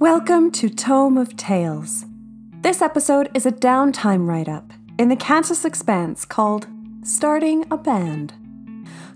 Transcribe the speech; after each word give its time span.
Welcome 0.00 0.50
to 0.52 0.70
Tome 0.70 1.18
of 1.18 1.36
Tales. 1.36 2.06
This 2.62 2.80
episode 2.80 3.30
is 3.34 3.44
a 3.44 3.52
downtime 3.52 4.26
write 4.26 4.48
up 4.48 4.72
in 4.98 5.10
the 5.10 5.14
Kantas 5.14 5.66
Expanse 5.66 6.24
called 6.24 6.66
Starting 7.02 7.66
a 7.70 7.76
Band. 7.76 8.32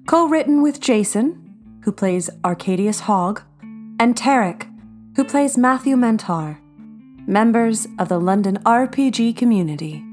Co 0.04 0.28
written 0.28 0.60
with 0.60 0.82
Jason, 0.82 1.54
who 1.84 1.90
plays 1.90 2.28
Arkadius 2.42 3.00
Hogg, 3.00 3.40
and 3.98 4.14
Tarek, 4.14 4.70
who 5.16 5.24
plays 5.24 5.56
Matthew 5.56 5.96
Mentar, 5.96 6.58
members 7.26 7.86
of 7.98 8.10
the 8.10 8.20
London 8.20 8.58
RPG 8.66 9.38
community. 9.38 10.04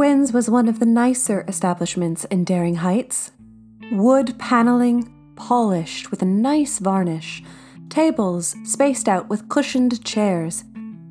Winds 0.00 0.32
was 0.32 0.48
one 0.48 0.66
of 0.66 0.78
the 0.78 0.86
nicer 0.86 1.44
establishments 1.46 2.24
in 2.24 2.42
Daring 2.42 2.76
Heights. 2.76 3.32
Wood 3.92 4.38
paneling, 4.38 5.12
polished 5.36 6.10
with 6.10 6.22
a 6.22 6.24
nice 6.24 6.78
varnish, 6.78 7.42
tables 7.90 8.56
spaced 8.64 9.10
out 9.10 9.28
with 9.28 9.50
cushioned 9.50 10.02
chairs, 10.02 10.64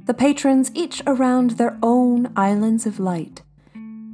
the 0.05 0.15
patrons 0.15 0.71
each 0.73 1.03
around 1.05 1.51
their 1.51 1.77
own 1.83 2.33
islands 2.35 2.87
of 2.87 2.99
light. 2.99 3.43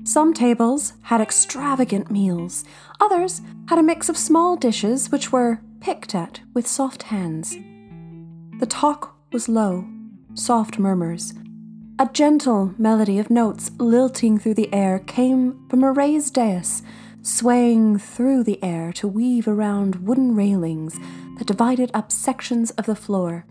Some 0.03 0.33
tables 0.33 0.91
had 1.03 1.21
extravagant 1.21 2.11
meals, 2.11 2.65
others 2.99 3.41
had 3.69 3.79
a 3.79 3.83
mix 3.91 4.09
of 4.09 4.17
small 4.17 4.57
dishes 4.57 5.09
which 5.09 5.31
were 5.31 5.61
picked 5.79 6.13
at 6.13 6.41
with 6.53 6.67
soft 6.67 7.03
hands. 7.03 7.55
The 8.59 8.67
talk 8.67 9.15
was 9.31 9.47
low, 9.47 9.87
soft 10.33 10.77
murmurs, 10.77 11.33
a 11.97 12.09
gentle 12.11 12.73
melody 12.77 13.19
of 13.19 13.29
notes 13.29 13.71
lilting 13.77 14.37
through 14.37 14.53
the 14.53 14.73
air 14.73 14.99
came 14.99 15.65
from 15.69 15.81
a 15.81 15.93
raised 15.93 16.33
dais, 16.33 16.83
swaying 17.21 17.97
through 17.97 18.43
the 18.43 18.61
air 18.61 18.91
to 18.91 19.07
weave 19.07 19.47
around 19.47 20.05
wooden 20.05 20.35
railings 20.35 20.99
that 21.37 21.47
divided 21.47 21.89
up 21.93 22.11
sections 22.11 22.71
of 22.71 22.85
the 22.85 22.97
floor. 22.97 23.45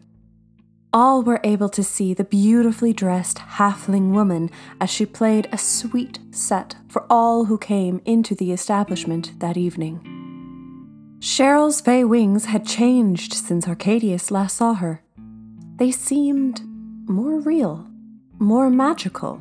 All 0.92 1.22
were 1.22 1.40
able 1.42 1.70
to 1.70 1.82
see 1.82 2.12
the 2.12 2.22
beautifully 2.22 2.92
dressed 2.92 3.38
halfling 3.38 4.12
woman 4.12 4.50
as 4.78 4.90
she 4.90 5.06
played 5.06 5.48
a 5.50 5.58
sweet 5.58 6.18
set 6.30 6.76
for 6.86 7.06
all 7.08 7.46
who 7.46 7.56
came 7.56 8.02
into 8.04 8.34
the 8.34 8.52
establishment 8.52 9.40
that 9.40 9.56
evening. 9.56 10.00
Sheryl's 11.18 11.80
fey 11.80 12.04
wings 12.04 12.44
had 12.44 12.66
changed 12.66 13.32
since 13.32 13.64
Arkadius 13.64 14.30
last 14.30 14.58
saw 14.58 14.74
her. 14.74 15.02
They 15.76 15.90
seemed 15.90 16.60
more 17.08 17.40
real 17.40 17.88
more 18.44 18.70
magical. 18.70 19.40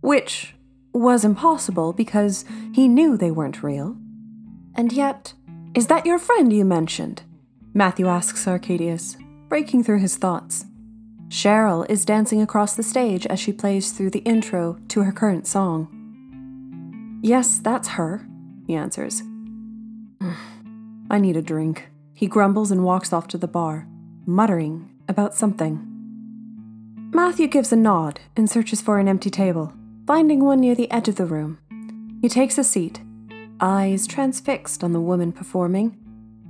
Which 0.00 0.54
was 0.92 1.24
impossible 1.24 1.92
because 1.92 2.44
he 2.74 2.88
knew 2.88 3.16
they 3.16 3.30
weren't 3.30 3.62
real. 3.62 3.96
And 4.74 4.92
yet, 4.92 5.32
is 5.74 5.86
that 5.86 6.06
your 6.06 6.18
friend 6.18 6.52
you 6.52 6.64
mentioned? 6.64 7.22
Matthew 7.72 8.06
asks 8.06 8.46
Arkadius, 8.46 9.16
breaking 9.48 9.84
through 9.84 10.00
his 10.00 10.16
thoughts. 10.16 10.66
Sheryl 11.28 11.88
is 11.88 12.04
dancing 12.04 12.40
across 12.40 12.74
the 12.74 12.82
stage 12.82 13.26
as 13.26 13.40
she 13.40 13.52
plays 13.52 13.92
through 13.92 14.10
the 14.10 14.20
intro 14.20 14.78
to 14.88 15.02
her 15.02 15.12
current 15.12 15.46
song. 15.46 15.88
Yes, 17.22 17.58
that's 17.58 17.88
her, 17.88 18.26
he 18.66 18.74
answers. 18.74 19.22
I 21.10 21.18
need 21.18 21.36
a 21.36 21.42
drink. 21.42 21.88
He 22.14 22.26
grumbles 22.26 22.70
and 22.70 22.84
walks 22.84 23.12
off 23.12 23.28
to 23.28 23.38
the 23.38 23.48
bar, 23.48 23.86
muttering 24.24 24.90
about 25.08 25.34
something. 25.34 25.95
Matthew 27.12 27.46
gives 27.46 27.72
a 27.72 27.76
nod 27.76 28.20
and 28.36 28.50
searches 28.50 28.80
for 28.80 28.98
an 28.98 29.08
empty 29.08 29.30
table, 29.30 29.72
finding 30.06 30.44
one 30.44 30.60
near 30.60 30.74
the 30.74 30.90
edge 30.90 31.08
of 31.08 31.16
the 31.16 31.24
room. 31.24 31.58
He 32.20 32.28
takes 32.28 32.58
a 32.58 32.64
seat, 32.64 33.00
eyes 33.60 34.06
transfixed 34.06 34.82
on 34.82 34.92
the 34.92 35.00
woman 35.00 35.32
performing, 35.32 35.96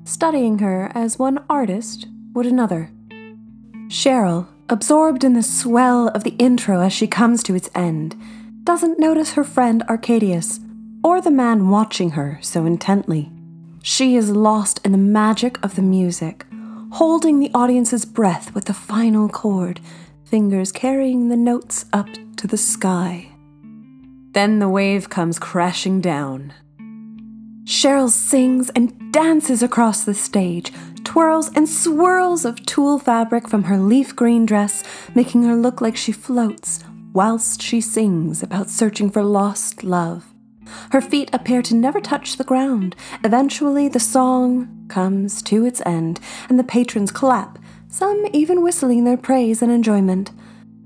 studying 0.04 0.58
her 0.60 0.90
as 0.94 1.18
one 1.18 1.44
artist 1.48 2.08
would 2.32 2.46
another. 2.46 2.90
Sheryl, 3.88 4.48
absorbed 4.68 5.24
in 5.24 5.34
the 5.34 5.42
swell 5.42 6.08
of 6.08 6.24
the 6.24 6.34
intro 6.38 6.80
as 6.80 6.92
she 6.92 7.06
comes 7.06 7.42
to 7.44 7.54
its 7.54 7.70
end, 7.74 8.16
doesn't 8.64 8.98
notice 8.98 9.34
her 9.34 9.44
friend 9.44 9.84
Arkadius 9.88 10.60
or 11.04 11.20
the 11.20 11.30
man 11.30 11.68
watching 11.68 12.10
her 12.10 12.38
so 12.42 12.64
intently. 12.64 13.30
She 13.82 14.16
is 14.16 14.30
lost 14.30 14.80
in 14.84 14.90
the 14.90 14.98
magic 14.98 15.62
of 15.64 15.76
the 15.76 15.82
music, 15.82 16.44
holding 16.92 17.38
the 17.38 17.50
audience's 17.54 18.04
breath 18.04 18.54
with 18.54 18.64
the 18.64 18.74
final 18.74 19.28
chord 19.28 19.80
fingers 20.26 20.72
carrying 20.72 21.28
the 21.28 21.36
notes 21.36 21.84
up 21.92 22.08
to 22.36 22.48
the 22.48 22.56
sky. 22.56 23.28
Then 24.32 24.58
the 24.58 24.68
wave 24.68 25.08
comes 25.08 25.38
crashing 25.38 26.00
down. 26.00 26.52
Sheryl 27.64 28.10
sings 28.10 28.68
and 28.70 29.12
dances 29.12 29.62
across 29.62 30.04
the 30.04 30.14
stage, 30.14 30.72
twirls 31.04 31.50
and 31.54 31.68
swirls 31.68 32.44
of 32.44 32.66
tulle 32.66 32.98
fabric 32.98 33.48
from 33.48 33.64
her 33.64 33.78
leaf 33.78 34.16
green 34.16 34.44
dress, 34.44 34.82
making 35.14 35.44
her 35.44 35.54
look 35.54 35.80
like 35.80 35.96
she 35.96 36.12
floats 36.12 36.82
whilst 37.12 37.62
she 37.62 37.80
sings 37.80 38.42
about 38.42 38.68
searching 38.68 39.10
for 39.10 39.22
lost 39.22 39.84
love. 39.84 40.34
Her 40.90 41.00
feet 41.00 41.30
appear 41.32 41.62
to 41.62 41.74
never 41.74 42.00
touch 42.00 42.36
the 42.36 42.44
ground. 42.44 42.96
Eventually, 43.22 43.88
the 43.88 44.00
song 44.00 44.86
comes 44.88 45.40
to 45.42 45.64
its 45.64 45.80
end, 45.86 46.18
and 46.48 46.58
the 46.58 46.64
patrons 46.64 47.12
clap 47.12 47.58
some 47.96 48.26
even 48.34 48.62
whistling 48.62 49.04
their 49.04 49.16
praise 49.16 49.62
and 49.62 49.72
enjoyment. 49.72 50.30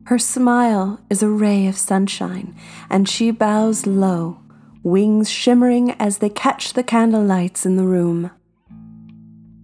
Her 0.05 0.19
smile 0.19 1.01
is 1.11 1.25
a 1.25 1.29
ray 1.29 1.67
of 1.67 1.77
sunshine, 1.77 2.55
and 2.89 3.09
she 3.09 3.33
bows 3.33 3.85
low, 3.85 4.39
wings 4.85 5.29
shimmering 5.29 5.91
as 5.99 6.19
they 6.19 6.29
catch 6.29 6.73
the 6.73 6.85
candle 6.85 7.25
lights 7.25 7.67
in 7.67 7.75
the 7.75 7.83
room. 7.83 8.31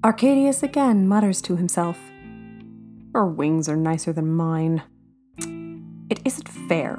Arkadius 0.02 0.64
again 0.64 1.06
mutters 1.06 1.40
to 1.42 1.54
himself, 1.54 1.96
Her 3.14 3.24
wings 3.24 3.68
are 3.68 3.76
nicer 3.76 4.12
than 4.12 4.34
mine. 4.34 4.82
It 6.10 6.20
isn't 6.24 6.48
fair. 6.48 6.98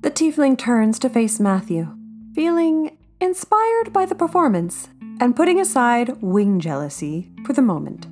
The 0.00 0.10
tiefling 0.10 0.56
turns 0.56 0.98
to 1.00 1.10
face 1.10 1.38
Matthew, 1.38 1.94
feeling 2.34 2.96
inspired 3.20 3.92
by 3.92 4.06
the 4.06 4.14
performance 4.14 4.88
and 5.20 5.36
putting 5.36 5.60
aside 5.60 6.16
wing 6.22 6.60
jealousy 6.60 7.30
for 7.44 7.52
the 7.52 7.60
moment. 7.60 8.06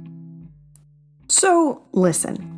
So, 1.29 1.83
listen. 1.93 2.55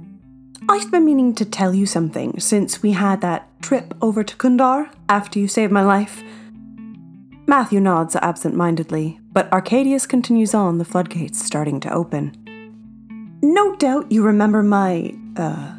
I've 0.69 0.91
been 0.93 1.05
meaning 1.05 1.35
to 1.35 1.45
tell 1.45 1.75
you 1.75 1.87
something 1.87 2.39
since 2.39 2.83
we 2.83 2.93
had 2.93 3.21
that 3.23 3.49
trip 3.61 3.95
over 4.01 4.23
to 4.23 4.37
Kundar 4.37 4.93
after 5.09 5.41
you 5.41 5.49
saved 5.49 5.73
my 5.73 5.83
life. 5.83 6.23
Matthew 7.49 7.81
nods 7.81 8.15
absent 8.15 8.55
mindedly, 8.55 9.19
but 9.33 9.51
Arkadius 9.51 10.09
continues 10.09 10.55
on, 10.55 10.79
the 10.79 10.85
floodgates 10.85 11.45
starting 11.45 11.81
to 11.81 11.93
open. 11.93 12.37
No 13.43 13.75
doubt 13.75 14.13
you 14.13 14.23
remember 14.23 14.63
my, 14.63 15.17
uh, 15.37 15.75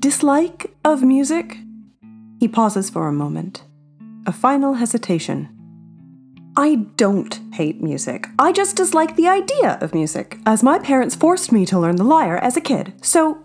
dislike 0.00 0.74
of 0.84 1.04
music? 1.04 1.58
He 2.40 2.48
pauses 2.48 2.90
for 2.90 3.06
a 3.06 3.12
moment. 3.12 3.62
A 4.26 4.32
final 4.32 4.74
hesitation. 4.74 5.53
I 6.56 6.86
don't 6.96 7.40
hate 7.52 7.82
music. 7.82 8.28
I 8.38 8.52
just 8.52 8.76
dislike 8.76 9.16
the 9.16 9.26
idea 9.26 9.76
of 9.80 9.92
music, 9.92 10.38
as 10.46 10.62
my 10.62 10.78
parents 10.78 11.16
forced 11.16 11.50
me 11.50 11.66
to 11.66 11.78
learn 11.80 11.96
the 11.96 12.04
lyre 12.04 12.38
as 12.38 12.56
a 12.56 12.60
kid. 12.60 12.92
So, 13.02 13.44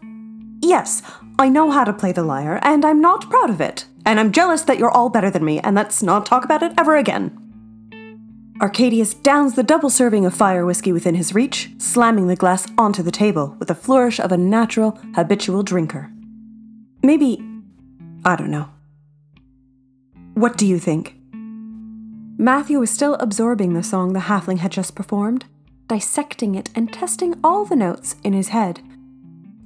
yes, 0.61 1.01
I 1.39 1.49
know 1.49 1.71
how 1.71 1.83
to 1.85 1.93
play 1.93 2.11
the 2.11 2.21
lyre, 2.21 2.59
and 2.61 2.85
I'm 2.85 3.01
not 3.01 3.27
proud 3.27 3.49
of 3.49 3.61
it. 3.61 3.85
And 4.05 4.19
I'm 4.19 4.31
jealous 4.31 4.61
that 4.63 4.77
you're 4.77 4.91
all 4.91 5.09
better 5.09 5.31
than 5.31 5.43
me, 5.43 5.59
and 5.59 5.75
let's 5.75 6.03
not 6.03 6.27
talk 6.27 6.45
about 6.45 6.61
it 6.61 6.73
ever 6.77 6.97
again. 6.97 7.35
Arkadius 8.61 9.15
downs 9.23 9.55
the 9.55 9.63
double 9.63 9.89
serving 9.89 10.25
of 10.25 10.35
fire 10.35 10.65
whiskey 10.65 10.91
within 10.91 11.15
his 11.15 11.33
reach, 11.33 11.71
slamming 11.79 12.27
the 12.27 12.35
glass 12.35 12.67
onto 12.77 13.01
the 13.01 13.09
table 13.09 13.55
with 13.57 13.71
a 13.71 13.75
flourish 13.75 14.19
of 14.19 14.31
a 14.31 14.37
natural, 14.37 14.99
habitual 15.15 15.63
drinker. 15.63 16.11
Maybe. 17.01 17.43
I 18.23 18.35
don't 18.35 18.51
know. 18.51 18.69
What 20.35 20.57
do 20.57 20.67
you 20.67 20.77
think? 20.77 21.18
Matthew 22.41 22.79
was 22.79 22.89
still 22.89 23.15
absorbing 23.15 23.73
the 23.73 23.83
song 23.83 24.13
the 24.13 24.21
halfling 24.21 24.59
had 24.59 24.71
just 24.71 24.95
performed, 24.95 25.43
dissecting 25.87 26.55
it 26.55 26.69
and 26.73 26.91
testing 26.91 27.37
all 27.43 27.65
the 27.65 27.75
notes 27.75 28.15
in 28.23 28.31
his 28.31 28.47
head. 28.47 28.79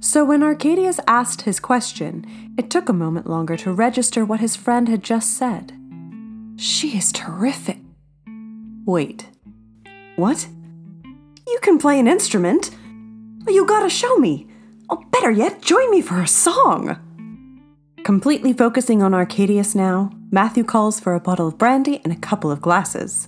So 0.00 0.24
when 0.24 0.40
Arkadius 0.40 0.98
asked 1.06 1.42
his 1.42 1.60
question, 1.60 2.26
it 2.58 2.70
took 2.70 2.88
a 2.88 2.92
moment 2.92 3.30
longer 3.30 3.56
to 3.58 3.72
register 3.72 4.24
what 4.24 4.40
his 4.40 4.56
friend 4.56 4.88
had 4.88 5.04
just 5.04 5.38
said. 5.38 5.72
She 6.56 6.98
is 6.98 7.12
terrific. 7.12 7.78
Wait. 8.84 9.28
What? 10.16 10.48
You 11.46 11.58
can 11.62 11.78
play 11.78 12.00
an 12.00 12.08
instrument? 12.08 12.72
You 13.46 13.66
gotta 13.66 13.88
show 13.88 14.16
me. 14.16 14.48
Oh, 14.90 15.00
better 15.12 15.30
yet, 15.30 15.62
join 15.62 15.92
me 15.92 16.00
for 16.00 16.20
a 16.20 16.26
song. 16.26 16.98
Completely 18.04 18.52
focusing 18.52 19.02
on 19.02 19.12
Arkadius 19.12 19.74
now, 19.74 20.10
Matthew 20.30 20.62
calls 20.62 21.00
for 21.00 21.14
a 21.14 21.20
bottle 21.20 21.48
of 21.48 21.56
brandy 21.56 22.02
and 22.04 22.12
a 22.12 22.16
couple 22.16 22.50
of 22.50 22.60
glasses. 22.60 23.26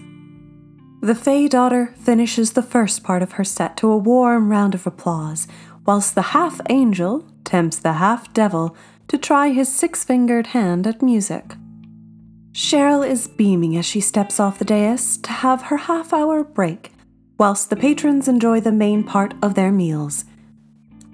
The 1.00 1.14
Fey 1.14 1.48
daughter 1.48 1.94
finishes 1.96 2.52
the 2.52 2.62
first 2.62 3.02
part 3.02 3.22
of 3.22 3.32
her 3.32 3.44
set 3.44 3.78
to 3.78 3.90
a 3.90 3.96
warm 3.96 4.50
round 4.50 4.74
of 4.74 4.86
applause, 4.86 5.48
whilst 5.86 6.14
the 6.14 6.36
half 6.36 6.60
angel 6.68 7.24
tempts 7.42 7.78
the 7.78 7.94
half 7.94 8.30
devil 8.34 8.76
to 9.08 9.16
try 9.16 9.48
his 9.48 9.72
six 9.72 10.04
fingered 10.04 10.48
hand 10.48 10.86
at 10.86 11.00
music. 11.00 11.54
Sheryl 12.52 13.08
is 13.08 13.28
beaming 13.28 13.78
as 13.78 13.86
she 13.86 14.02
steps 14.02 14.38
off 14.38 14.58
the 14.58 14.66
dais 14.66 15.16
to 15.18 15.30
have 15.30 15.62
her 15.62 15.78
half 15.78 16.12
hour 16.12 16.44
break, 16.44 16.92
whilst 17.38 17.70
the 17.70 17.76
patrons 17.76 18.28
enjoy 18.28 18.60
the 18.60 18.72
main 18.72 19.04
part 19.04 19.32
of 19.42 19.54
their 19.54 19.72
meals. 19.72 20.26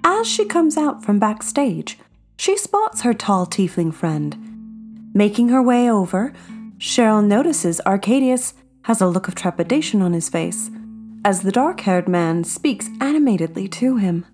As 0.03 0.27
she 0.27 0.43
comes 0.43 0.75
out 0.75 1.05
from 1.05 1.17
backstage, 1.17 1.97
she 2.37 2.57
spots 2.57 3.01
her 3.01 3.13
tall 3.13 3.45
tiefling 3.45 3.93
friend. 3.93 5.11
Making 5.13 5.49
her 5.49 5.61
way 5.61 5.89
over, 5.89 6.33
Sheryl 6.77 7.25
notices 7.25 7.81
Arkadius 7.85 8.53
has 8.83 9.01
a 9.01 9.07
look 9.07 9.27
of 9.27 9.35
trepidation 9.35 10.01
on 10.01 10.13
his 10.13 10.29
face 10.29 10.69
as 11.25 11.41
the 11.41 11.51
dark 11.51 11.81
haired 11.81 12.07
man 12.07 12.43
speaks 12.43 12.89
animatedly 12.99 13.67
to 13.69 13.97
him. 13.97 14.25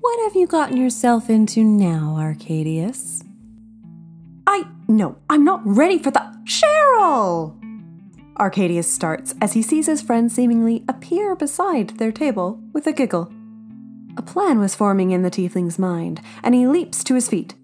What 0.00 0.20
have 0.24 0.36
you 0.36 0.46
gotten 0.46 0.76
yourself 0.76 1.30
into 1.30 1.62
now, 1.62 2.16
Arkadius? 2.18 3.24
I. 4.46 4.64
No, 4.88 5.16
I'm 5.30 5.44
not 5.44 5.62
ready 5.64 5.98
for 5.98 6.10
the. 6.10 6.34
Sheryl! 6.44 7.58
Arkadius 8.38 8.84
starts 8.84 9.34
as 9.40 9.54
he 9.54 9.62
sees 9.62 9.86
his 9.86 10.02
friend 10.02 10.30
seemingly 10.30 10.84
appear 10.88 11.34
beside 11.36 11.90
their 11.98 12.12
table 12.12 12.60
with 12.72 12.86
a 12.86 12.92
giggle. 12.92 13.32
A 14.16 14.22
plan 14.22 14.58
was 14.58 14.74
forming 14.74 15.10
in 15.10 15.22
the 15.22 15.30
tiefling's 15.30 15.78
mind, 15.78 16.20
and 16.42 16.54
he 16.54 16.66
leaps 16.66 17.02
to 17.04 17.14
his 17.14 17.28
feet. 17.28 17.54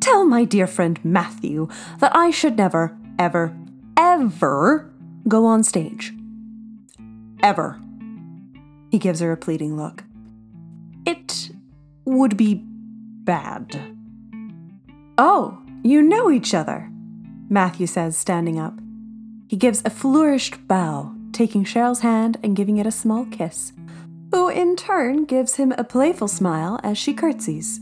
Tell 0.00 0.24
my 0.24 0.44
dear 0.44 0.66
friend 0.66 0.98
Matthew 1.04 1.68
that 1.98 2.14
I 2.14 2.30
should 2.30 2.56
never, 2.56 2.96
ever, 3.18 3.56
ever 3.96 4.90
go 5.26 5.44
on 5.44 5.64
stage. 5.64 6.12
Ever. 7.42 7.80
He 8.90 8.98
gives 8.98 9.20
her 9.20 9.32
a 9.32 9.36
pleading 9.36 9.76
look. 9.76 10.04
It 11.04 11.50
would 12.04 12.36
be 12.36 12.62
bad. 12.64 13.78
Oh, 15.18 15.58
you 15.82 16.00
know 16.00 16.30
each 16.30 16.54
other, 16.54 16.90
Matthew 17.48 17.86
says, 17.86 18.16
standing 18.16 18.58
up. 18.58 18.78
He 19.48 19.56
gives 19.56 19.82
a 19.84 19.90
flourished 19.90 20.66
bow, 20.68 21.14
taking 21.32 21.64
Sheryl's 21.64 22.00
hand 22.00 22.38
and 22.42 22.56
giving 22.56 22.76
it 22.78 22.86
a 22.86 22.92
small 22.92 23.26
kiss, 23.26 23.72
who 24.30 24.48
in 24.48 24.76
turn 24.76 25.24
gives 25.24 25.56
him 25.56 25.72
a 25.72 25.84
playful 25.84 26.28
smile 26.28 26.78
as 26.82 26.98
she 26.98 27.14
curtsies. 27.14 27.80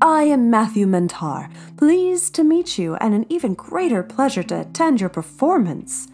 I 0.00 0.24
am 0.24 0.50
Matthew 0.50 0.86
Mentar, 0.86 1.50
pleased 1.76 2.34
to 2.34 2.44
meet 2.44 2.78
you, 2.78 2.96
and 2.96 3.14
an 3.14 3.24
even 3.28 3.54
greater 3.54 4.02
pleasure 4.02 4.42
to 4.42 4.60
attend 4.60 5.00
your 5.00 5.08
performance. 5.08 6.08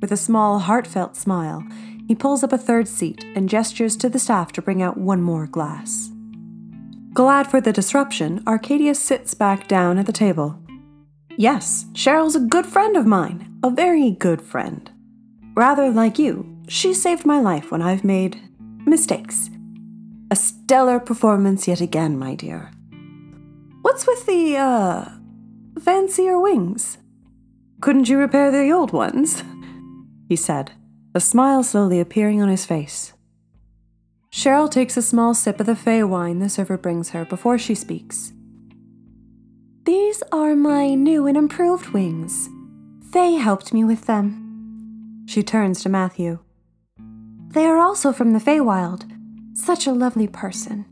With 0.00 0.12
a 0.12 0.16
small, 0.16 0.58
heartfelt 0.58 1.16
smile, 1.16 1.64
he 2.06 2.14
pulls 2.14 2.42
up 2.42 2.52
a 2.52 2.58
third 2.58 2.88
seat 2.88 3.24
and 3.34 3.48
gestures 3.48 3.96
to 3.98 4.08
the 4.08 4.18
staff 4.18 4.52
to 4.52 4.62
bring 4.62 4.82
out 4.82 4.98
one 4.98 5.22
more 5.22 5.46
glass. 5.46 6.10
Glad 7.14 7.46
for 7.50 7.60
the 7.60 7.72
disruption, 7.72 8.42
Arcadia 8.46 8.94
sits 8.94 9.32
back 9.32 9.66
down 9.66 9.98
at 9.98 10.06
the 10.06 10.12
table. 10.12 10.58
Yes, 11.36 11.86
Sheryl's 11.92 12.36
a 12.36 12.40
good 12.40 12.66
friend 12.66 12.96
of 12.96 13.06
mine, 13.06 13.58
a 13.62 13.70
very 13.70 14.10
good 14.10 14.42
friend. 14.42 14.90
Rather 15.54 15.90
like 15.90 16.18
you, 16.18 16.46
she 16.70 16.94
saved 16.94 17.26
my 17.26 17.40
life 17.40 17.72
when 17.72 17.82
I've 17.82 18.04
made 18.04 18.40
mistakes. 18.86 19.50
A 20.30 20.36
stellar 20.36 21.00
performance 21.00 21.66
yet 21.66 21.80
again, 21.80 22.16
my 22.16 22.36
dear. 22.36 22.70
What's 23.82 24.06
with 24.06 24.24
the, 24.24 24.56
uh, 24.56 25.08
fancier 25.80 26.38
wings? 26.38 26.98
Couldn't 27.80 28.08
you 28.08 28.18
repair 28.18 28.52
the 28.52 28.70
old 28.70 28.92
ones? 28.92 29.42
he 30.28 30.36
said, 30.36 30.70
a 31.12 31.18
smile 31.18 31.64
slowly 31.64 31.98
appearing 31.98 32.40
on 32.40 32.48
his 32.48 32.64
face. 32.64 33.14
Cheryl 34.30 34.70
takes 34.70 34.96
a 34.96 35.02
small 35.02 35.34
sip 35.34 35.58
of 35.58 35.66
the 35.66 35.74
fey 35.74 36.04
wine 36.04 36.38
the 36.38 36.48
server 36.48 36.78
brings 36.78 37.10
her 37.10 37.24
before 37.24 37.58
she 37.58 37.74
speaks. 37.74 38.32
These 39.86 40.22
are 40.30 40.54
my 40.54 40.94
new 40.94 41.26
and 41.26 41.36
improved 41.36 41.88
wings. 41.88 42.48
Faye 43.10 43.34
helped 43.38 43.72
me 43.72 43.82
with 43.82 44.06
them. 44.06 45.24
She 45.26 45.42
turns 45.42 45.82
to 45.82 45.88
Matthew. 45.88 46.38
They 47.52 47.66
are 47.66 47.78
also 47.78 48.12
from 48.12 48.32
the 48.32 48.38
Feywild. 48.38 49.10
Such 49.54 49.88
a 49.88 49.92
lovely 49.92 50.28
person. 50.28 50.84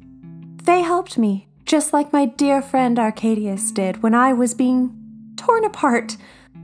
Faye 0.64 0.82
helped 0.82 1.16
me, 1.16 1.46
just 1.64 1.92
like 1.92 2.12
my 2.12 2.26
dear 2.26 2.60
friend 2.60 2.98
Arkadius 2.98 3.72
did 3.72 4.02
when 4.02 4.12
I 4.12 4.32
was 4.32 4.54
being 4.54 4.92
torn 5.36 5.64
apart 5.64 6.16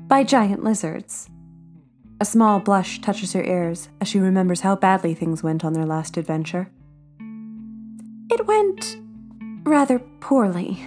by 0.08 0.24
giant 0.24 0.64
lizards. 0.64 1.30
A 2.20 2.24
small 2.24 2.58
blush 2.58 3.00
touches 3.00 3.34
her 3.34 3.44
ears 3.44 3.88
as 4.00 4.08
she 4.08 4.18
remembers 4.18 4.62
how 4.62 4.74
badly 4.74 5.14
things 5.14 5.44
went 5.44 5.64
on 5.64 5.74
their 5.74 5.86
last 5.86 6.16
adventure. 6.16 6.70
It 8.30 8.46
went 8.48 8.98
rather 9.62 10.00
poorly. 10.20 10.84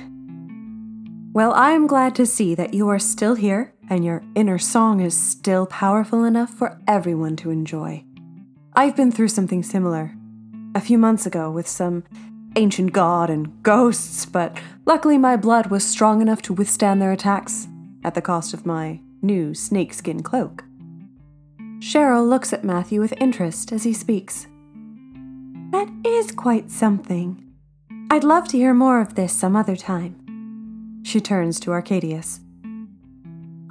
Well, 1.31 1.54
I'm 1.54 1.88
glad 1.88 2.13
to 2.15 2.25
see 2.25 2.56
that 2.56 2.74
you 2.74 2.89
are 2.89 3.00
still 3.00 3.36
here 3.36 3.74
and 3.89 4.04
your 4.04 4.24
inner 4.36 4.57
song 4.57 5.00
is 5.00 5.15
still 5.15 5.65
powerful 5.65 6.25
enough 6.25 6.50
for 6.50 6.81
everyone 6.88 7.38
to 7.38 7.51
enjoy. 7.51 8.04
I've 8.77 8.95
been 8.95 9.12
through 9.12 9.29
something 9.29 9.63
similar 9.63 10.13
a 10.75 10.79
few 10.79 11.00
months 11.00 11.25
ago 11.25 11.50
with 11.50 11.68
some 11.68 12.03
ancient 12.56 12.94
god 12.94 13.27
and 13.27 13.63
ghosts, 13.63 14.24
but 14.27 14.56
luckily 14.85 15.18
my 15.18 15.35
blood 15.35 15.71
was 15.71 15.83
strong 15.83 16.21
enough 16.21 16.44
to 16.44 16.53
withstand 16.53 17.01
their 17.01 17.12
attacks 17.12 17.68
at 18.03 18.13
the 18.13 18.21
cost 18.21 18.53
of 18.53 18.68
my 18.68 19.00
new 19.24 19.56
snakeskin 19.56 20.21
cloak. 20.21 20.63
Sheryl 21.79 22.29
looks 22.29 22.53
at 22.53 22.63
Matthew 22.63 23.01
with 23.01 23.19
interest 23.19 23.71
as 23.71 23.81
he 23.81 23.94
speaks. 23.94 24.45
That 25.71 25.89
is 26.06 26.31
quite 26.31 26.69
something. 26.69 27.44
I'd 28.12 28.23
love 28.23 28.47
to 28.50 28.57
hear 28.57 28.75
more 28.75 29.01
of 29.01 29.15
this 29.15 29.33
some 29.33 29.56
other 29.56 29.75
time. 29.75 31.01
She 31.03 31.19
turns 31.19 31.59
to 31.62 31.71
Arkadius. 31.71 32.41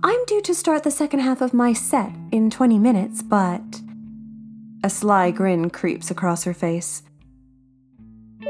I'm 0.02 0.24
due 0.26 0.42
to 0.42 0.52
start 0.52 0.82
the 0.82 0.90
second 0.90 1.20
half 1.20 1.40
of 1.40 1.54
my 1.54 1.72
set 1.74 2.10
in 2.32 2.50
20 2.50 2.80
minutes, 2.80 3.22
but. 3.22 3.85
A 4.84 4.90
sly 4.90 5.30
grin 5.30 5.70
creeps 5.70 6.10
across 6.10 6.44
her 6.44 6.54
face. 6.54 7.02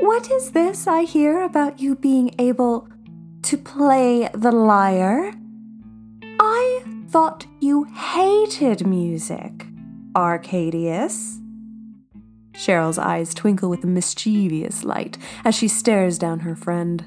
What 0.00 0.30
is 0.30 0.50
this 0.50 0.86
I 0.86 1.02
hear 1.02 1.42
about 1.42 1.80
you 1.80 1.96
being 1.96 2.34
able 2.38 2.88
to 3.42 3.56
play 3.56 4.28
the 4.34 4.52
lyre? 4.52 5.32
I 6.38 6.82
thought 7.08 7.46
you 7.60 7.84
hated 7.84 8.86
music, 8.86 9.66
Arkadius. 10.14 11.40
Sheryl's 12.52 12.98
eyes 12.98 13.34
twinkle 13.34 13.68
with 13.68 13.84
a 13.84 13.86
mischievous 13.86 14.84
light 14.84 15.18
as 15.44 15.54
she 15.54 15.68
stares 15.68 16.18
down 16.18 16.40
her 16.40 16.56
friend. 16.56 17.06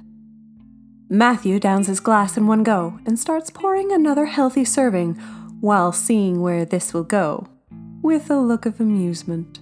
Matthew 1.10 1.60
downs 1.60 1.88
his 1.88 1.99
glass 1.99 2.38
in 2.38 2.47
one 2.47 2.64
go 2.64 2.99
and 3.06 3.18
starts 3.18 3.49
pouring 3.49 3.92
another 3.92 4.28
healthy 4.28 4.64
serving 4.64 5.16
while 5.59 5.92
seeing 5.92 6.42
where 6.42 6.66
this 6.66 6.94
will 6.94 7.04
go, 7.04 7.47
with 8.02 8.30
a 8.30 8.40
look 8.40 8.66
of 8.66 8.80
amusement. 8.80 9.60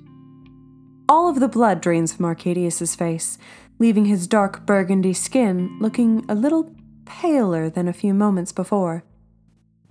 All 1.10 1.30
of 1.30 1.40
the 1.40 1.48
blood 1.48 1.82
drains 1.82 2.14
from 2.14 2.26
Arkadius's 2.26 2.96
face, 2.96 3.38
leaving 3.80 4.06
his 4.06 4.28
dark 4.28 4.66
burgundy 4.66 5.14
skin 5.14 5.78
looking 5.80 6.26
a 6.28 6.36
little 6.36 6.76
paler 7.06 7.70
than 7.70 7.88
a 7.88 7.94
few 7.94 8.14
moments 8.14 8.52
before. 8.52 9.04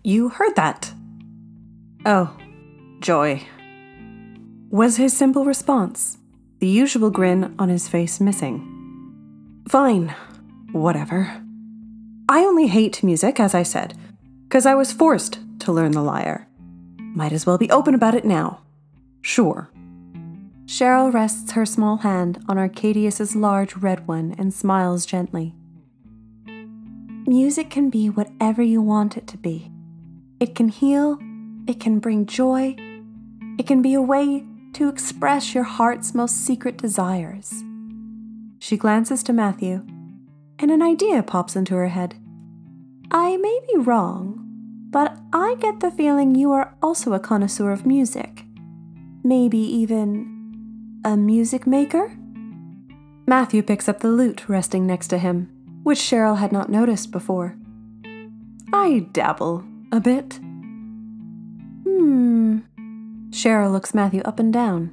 You 0.03 0.29
heard 0.29 0.55
that. 0.57 0.93
Oh, 2.05 2.37
joy. 3.01 3.43
Was 4.71 4.97
his 4.97 5.17
simple 5.17 5.45
response, 5.45 6.19
the 6.61 6.67
usual 6.67 7.11
grin 7.11 7.55
on 7.59 7.69
his 7.69 7.89
face 7.89 8.21
missing. 8.21 8.73
Fine, 9.69 10.15
whatever. 10.73 11.43
I 12.29 12.41
only 12.41 12.67
hate 12.67 13.03
music, 13.03 13.41
as 13.41 13.55
I 13.55 13.63
said, 13.63 13.95
because 14.45 14.67
I 14.67 14.75
was 14.75 14.93
forced 14.93 15.39
to 15.61 15.73
learn 15.73 15.93
the 15.93 16.03
lyre. 16.03 16.46
Might 17.17 17.33
as 17.33 17.47
well 17.47 17.57
be 17.57 17.71
open 17.71 17.95
about 17.95 18.15
it 18.15 18.27
now. 18.27 18.61
Sure. 19.23 19.71
Sheryl 20.67 21.11
rests 21.11 21.53
her 21.53 21.65
small 21.65 21.97
hand 21.97 22.45
on 22.47 22.59
Arkadius's 22.59 23.35
large 23.35 23.75
red 23.75 24.07
one 24.07 24.35
and 24.37 24.53
smiles 24.53 25.07
gently. 25.07 25.55
Music 27.27 27.71
can 27.71 27.89
be 27.89 28.11
whatever 28.11 28.63
you 28.63 28.83
want 28.83 29.17
it 29.17 29.27
to 29.29 29.39
be. 29.39 29.73
It 30.41 30.55
can 30.55 30.69
heal, 30.69 31.19
it 31.67 31.81
can 31.81 32.01
bring 32.01 32.27
joy, 32.27 32.77
it 33.59 33.67
can 33.67 33.81
be 33.81 33.95
a 33.95 34.03
way 34.03 34.45
to 34.75 34.91
express 34.91 35.55
your 35.55 35.65
heart's 35.65 36.15
most 36.15 36.45
secret 36.45 36.77
desires. 36.77 37.65
She 38.59 38.77
glances 38.77 39.23
to 39.23 39.33
Matthew, 39.33 39.87
and 40.59 40.71
an 40.71 40.83
idea 40.83 41.23
pops 41.23 41.57
into 41.57 41.75
her 41.77 41.89
head. 41.89 42.17
I 43.11 43.39
may 43.39 43.59
be 43.73 43.79
wrong, 43.79 44.46
I 45.33 45.57
get 45.61 45.81
the 45.81 45.91
feeling 45.91 46.35
you 46.35 46.53
are 46.53 46.75
also 46.83 47.13
a 47.13 47.21
connoisseur 47.21 47.73
of 47.73 47.87
music. 47.87 48.45
Maybe 49.25 49.59
even 49.59 51.01
a 51.05 51.17
music 51.17 51.67
maker? 51.67 52.17
Matthew 53.27 53.63
picks 53.63 53.89
up 53.89 54.01
the 54.01 54.09
lute 54.09 54.49
resting 54.49 54.87
next 54.87 55.09
to 55.09 55.19
him, 55.19 55.51
which 55.83 55.99
Sheryl 55.99 56.39
had 56.39 56.53
not 56.53 56.71
noticed 56.71 57.11
before. 57.11 57.57
I 58.73 59.07
dabble, 59.13 59.65
a 59.91 60.01
bit. 60.01 60.39
Hmm. 61.85 62.59
Sheryl 63.31 63.73
looks 63.73 63.95
Matthew 63.95 64.23
up 64.23 64.39
and 64.39 64.53
down. 64.53 64.93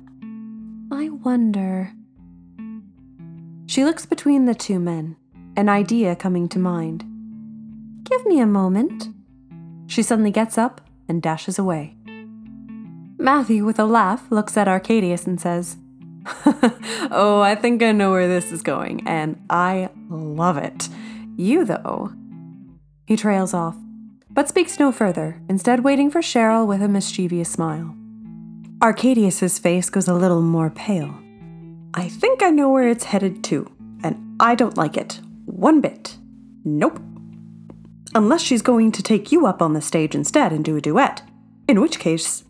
I 0.91 1.09
wonder. 1.09 1.91
She 3.65 3.85
looks 3.85 4.05
between 4.05 4.45
the 4.45 4.55
two 4.55 4.79
men, 4.79 5.15
an 5.55 5.69
idea 5.69 6.15
coming 6.15 6.49
to 6.49 6.59
mind. 6.59 7.05
Give 8.03 8.25
me 8.25 8.39
a 8.39 8.45
moment. 8.45 9.07
She 9.87 10.01
suddenly 10.01 10.31
gets 10.31 10.57
up 10.57 10.81
and 11.07 11.21
dashes 11.21 11.59
away. 11.59 11.95
Matthew, 13.17 13.63
with 13.63 13.79
a 13.79 13.85
laugh, 13.85 14.29
looks 14.29 14.57
at 14.57 14.67
Arkadius 14.67 15.27
and 15.27 15.39
says, 15.39 15.77
Oh, 17.11 17.41
I 17.41 17.55
think 17.55 17.83
I 17.83 17.91
know 17.91 18.11
where 18.11 18.27
this 18.27 18.51
is 18.51 18.61
going, 18.61 19.07
and 19.07 19.41
I 19.49 19.89
love 20.09 20.57
it. 20.57 20.89
You, 21.37 21.65
though. 21.65 22.11
He 23.05 23.17
trails 23.17 23.53
off, 23.53 23.75
but 24.29 24.49
speaks 24.49 24.79
no 24.79 24.91
further, 24.91 25.41
instead, 25.47 25.83
waiting 25.83 26.09
for 26.09 26.21
Sheryl 26.21 26.65
with 26.65 26.81
a 26.81 26.87
mischievous 26.87 27.51
smile. 27.51 27.95
Arkadius's 28.79 29.59
face 29.59 29.89
goes 29.89 30.07
a 30.07 30.13
little 30.13 30.41
more 30.41 30.69
pale. 30.69 31.13
I 31.93 32.09
think 32.09 32.41
I 32.41 32.49
know 32.49 32.69
where 32.69 32.87
it's 32.87 33.03
headed 33.05 33.43
to, 33.45 33.71
and 34.03 34.35
I 34.39 34.55
don't 34.55 34.77
like 34.77 34.97
it. 34.97 35.19
One 35.45 35.79
bit. 35.81 36.17
Nope. 36.65 36.99
Unless 38.15 38.41
she's 38.41 38.61
going 38.61 38.91
to 38.91 39.01
take 39.01 39.31
you 39.31 39.45
up 39.45 39.61
on 39.61 39.73
the 39.73 39.81
stage 39.81 40.13
instead 40.13 40.51
and 40.51 40.63
do 40.63 40.75
a 40.75 40.81
duet. 40.81 41.23
In 41.67 41.81
which 41.81 41.99
case, 41.99 42.43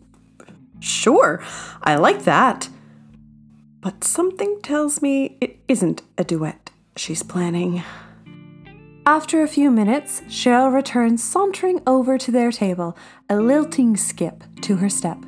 sure, 0.80 1.42
I 1.82 1.96
like 1.96 2.24
that. 2.24 2.68
But 3.80 4.04
something 4.04 4.60
tells 4.62 5.00
me 5.00 5.38
it 5.40 5.58
isn't 5.68 6.02
a 6.18 6.24
duet 6.24 6.70
she's 6.96 7.22
planning. 7.22 7.82
After 9.06 9.42
a 9.42 9.48
few 9.48 9.70
minutes, 9.70 10.22
Sheryl 10.22 10.72
returns 10.72 11.22
sauntering 11.22 11.82
over 11.86 12.16
to 12.16 12.30
their 12.30 12.50
table, 12.50 12.96
a 13.28 13.36
lilting 13.36 13.96
skip 13.96 14.44
to 14.62 14.76
her 14.76 14.88
step. 14.88 15.18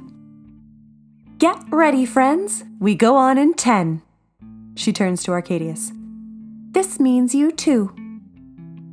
Get 1.39 1.59
ready, 1.71 2.07
friends. 2.07 2.65
We 2.81 2.95
go 2.95 3.17
on 3.17 3.37
in 3.37 3.53
ten. 3.53 4.01
She 4.75 4.93
turns 4.93 5.23
to 5.25 5.33
Arkadius. 5.33 5.93
This 6.73 6.99
means 6.99 7.35
you 7.35 7.51
too. 7.51 7.95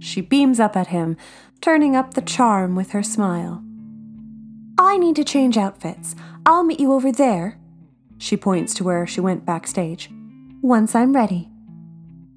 She 0.03 0.19
beams 0.19 0.59
up 0.59 0.75
at 0.75 0.87
him, 0.87 1.15
turning 1.61 1.95
up 1.95 2.13
the 2.13 2.21
charm 2.21 2.75
with 2.75 2.91
her 2.91 3.01
smile. 3.01 3.63
I 4.77 4.97
need 4.97 5.15
to 5.15 5.23
change 5.23 5.57
outfits. 5.57 6.13
I'll 6.45 6.65
meet 6.65 6.81
you 6.81 6.91
over 6.91 7.09
there. 7.09 7.57
She 8.17 8.35
points 8.35 8.73
to 8.75 8.83
where 8.83 9.07
she 9.07 9.21
went 9.21 9.45
backstage. 9.45 10.09
Once 10.61 10.93
I'm 10.93 11.13
ready. 11.13 11.49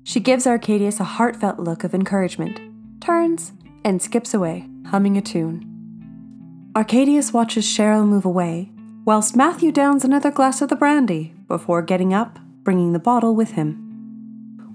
She 0.05 0.21
gives 0.21 0.47
Arkadius 0.47 1.01
a 1.01 1.05
heartfelt 1.05 1.59
look 1.59 1.83
of 1.83 1.93
encouragement, 1.93 2.61
turns, 3.01 3.53
and 3.85 4.01
skips 4.01 4.33
away, 4.33 4.69
humming 4.87 5.17
a 5.17 5.21
tune. 5.21 6.71
Arkadius 6.77 7.33
watches 7.33 7.65
Sheryl 7.65 8.07
move 8.07 8.25
away 8.25 8.71
whilst 9.05 9.35
Matthew 9.35 9.73
downs 9.73 10.05
another 10.05 10.31
glass 10.31 10.63
of 10.63 10.69
the 10.69 10.77
brandy 10.77 11.35
before 11.49 11.83
getting 11.83 12.15
up, 12.15 12.39
bringing 12.63 12.93
the 12.93 13.01
bottle 13.01 13.35
with 13.35 13.53
him. 13.53 13.83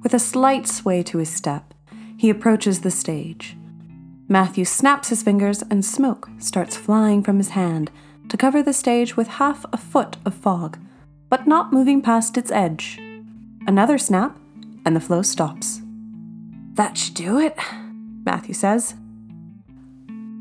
With 0.03 0.13
a 0.13 0.19
slight 0.19 0.67
sway 0.67 1.03
to 1.03 1.19
his 1.19 1.29
step, 1.29 1.70
he 2.21 2.29
approaches 2.29 2.81
the 2.81 2.91
stage. 2.91 3.57
Matthew 4.27 4.63
snaps 4.63 5.09
his 5.09 5.23
fingers 5.23 5.63
and 5.71 5.83
smoke 5.83 6.29
starts 6.37 6.77
flying 6.77 7.23
from 7.23 7.37
his 7.37 7.49
hand 7.49 7.89
to 8.29 8.37
cover 8.37 8.61
the 8.61 8.73
stage 8.73 9.17
with 9.17 9.27
half 9.27 9.65
a 9.73 9.77
foot 9.77 10.17
of 10.23 10.35
fog, 10.35 10.77
but 11.29 11.47
not 11.47 11.73
moving 11.73 11.99
past 11.99 12.37
its 12.37 12.51
edge. 12.51 12.99
Another 13.65 13.97
snap, 13.97 14.37
and 14.85 14.95
the 14.95 14.99
flow 14.99 15.23
stops. 15.23 15.81
That 16.75 16.95
should 16.95 17.15
do 17.15 17.39
it, 17.39 17.57
Matthew 18.23 18.53
says. 18.53 18.93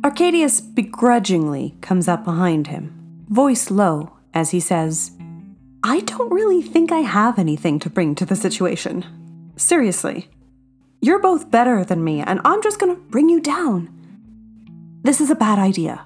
Arkadius 0.03 0.61
begrudgingly 0.61 1.77
comes 1.81 2.09
up 2.09 2.27
behind 2.27 2.67
him 2.67 3.25
voice 3.31 3.71
low, 3.71 4.19
as 4.35 4.51
he 4.51 4.61
says, 4.61 5.13
I 5.83 6.01
don't 6.01 6.31
really 6.31 6.61
think 6.61 6.93
I 6.93 6.99
have 6.99 7.39
anything 7.39 7.79
to 7.79 7.89
bring 7.89 8.15
to 8.17 8.27
the 8.27 8.37
situation. 8.37 9.07
Seriously. 9.57 10.29
You're 11.02 11.19
both 11.19 11.50
better 11.50 11.83
than 11.83 12.04
me, 12.04 12.21
and 12.21 12.40
I'm 12.45 12.62
just 12.62 12.78
gonna 12.78 12.95
bring 12.95 13.28
you 13.28 13.40
down. 13.40 13.88
This 15.02 15.21
is 15.21 15.30
a 15.30 15.35
bad 15.35 15.59
idea. 15.59 16.04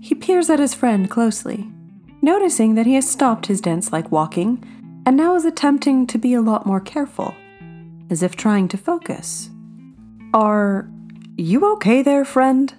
He 0.00 0.14
peers 0.14 0.48
at 0.48 0.60
his 0.60 0.74
friend 0.74 1.10
closely, 1.10 1.68
noticing 2.22 2.76
that 2.76 2.86
he 2.86 2.94
has 2.94 3.10
stopped 3.10 3.46
his 3.46 3.60
dance 3.60 3.92
like 3.92 4.12
walking 4.12 4.62
and 5.04 5.16
now 5.16 5.34
is 5.34 5.44
attempting 5.44 6.06
to 6.06 6.18
be 6.18 6.34
a 6.34 6.40
lot 6.40 6.66
more 6.66 6.80
careful, 6.80 7.34
as 8.10 8.22
if 8.22 8.36
trying 8.36 8.68
to 8.68 8.76
focus. 8.76 9.50
Are 10.34 10.88
you 11.36 11.64
okay 11.74 12.02
there, 12.02 12.24
friend? 12.24 12.74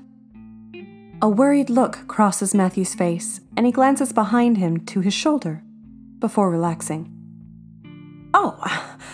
A 1.22 1.28
worried 1.28 1.70
look 1.70 2.08
crosses 2.08 2.54
Matthew's 2.54 2.94
face, 2.94 3.42
and 3.56 3.66
he 3.66 3.72
glances 3.72 4.14
behind 4.14 4.58
him 4.58 4.86
to 4.86 5.00
his 5.00 5.14
shoulder 5.14 5.64
before 6.20 6.50
relaxing. 6.50 7.14
Oh, 8.34 8.62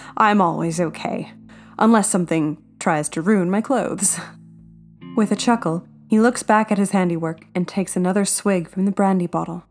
I'm 0.18 0.42
always 0.42 0.80
okay, 0.80 1.32
unless 1.78 2.10
something 2.10 2.58
tries 2.80 3.10
to 3.10 3.22
ruin 3.22 3.50
my 3.50 3.62
clothes. 3.62 4.20
With 5.16 5.32
a 5.32 5.36
chuckle, 5.36 5.88
he 6.08 6.20
looks 6.20 6.44
back 6.44 6.72
at 6.72 6.78
his 6.78 6.92
handiwork 6.92 7.46
and 7.56 7.68
takes 7.68 7.96
another 7.96 8.26
swig 8.26 8.70
from 8.70 8.86
the 8.86 8.92
brandy 8.92 9.28
bottle. 9.28 9.64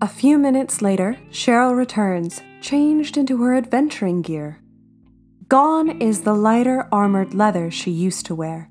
A 0.00 0.08
few 0.08 0.38
minutes 0.38 0.82
later, 0.82 1.18
Sheryl 1.30 1.76
returns, 1.76 2.42
changed 2.60 3.16
into 3.16 3.42
her 3.42 3.54
adventuring 3.54 4.22
gear. 4.22 4.58
Gone 5.48 6.00
is 6.00 6.22
the 6.22 6.34
lighter 6.34 6.88
armored 6.90 7.34
leather 7.34 7.70
she 7.70 7.90
used 7.90 8.26
to 8.26 8.34
wear. 8.34 8.70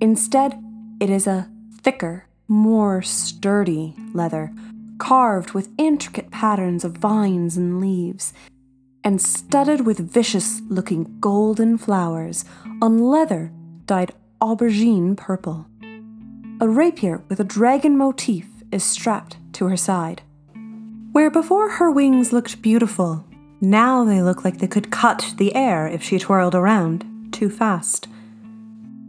Instead, 0.00 0.62
it 1.00 1.10
is 1.10 1.26
a 1.26 1.50
thicker, 1.82 2.26
more 2.48 3.02
sturdy 3.02 3.94
leather, 4.12 4.52
carved 4.98 5.52
with 5.52 5.70
intricate 5.76 6.30
patterns 6.30 6.84
of 6.84 6.96
vines 6.96 7.56
and 7.56 7.80
leaves, 7.80 8.32
and 9.04 9.20
studded 9.20 9.84
with 9.84 9.98
vicious 9.98 10.62
looking 10.68 11.18
golden 11.20 11.76
flowers 11.76 12.44
on 12.80 12.98
leather 12.98 13.52
dyed 13.84 14.12
aubergine 14.40 15.16
purple. 15.16 15.66
A 16.60 16.68
rapier 16.68 17.22
with 17.28 17.38
a 17.38 17.44
dragon 17.44 17.98
motif 17.98 18.46
is 18.72 18.82
strapped 18.82 19.36
to 19.52 19.66
her 19.66 19.76
side. 19.76 20.22
Where 21.12 21.30
before 21.30 21.70
her 21.72 21.90
wings 21.90 22.32
looked 22.32 22.62
beautiful, 22.62 23.24
now 23.60 24.04
they 24.04 24.22
look 24.22 24.44
like 24.44 24.58
they 24.58 24.66
could 24.66 24.90
cut 24.90 25.34
the 25.36 25.54
air 25.54 25.86
if 25.86 26.02
she 26.02 26.18
twirled 26.18 26.54
around 26.54 27.04
too 27.30 27.50
fast. 27.50 28.08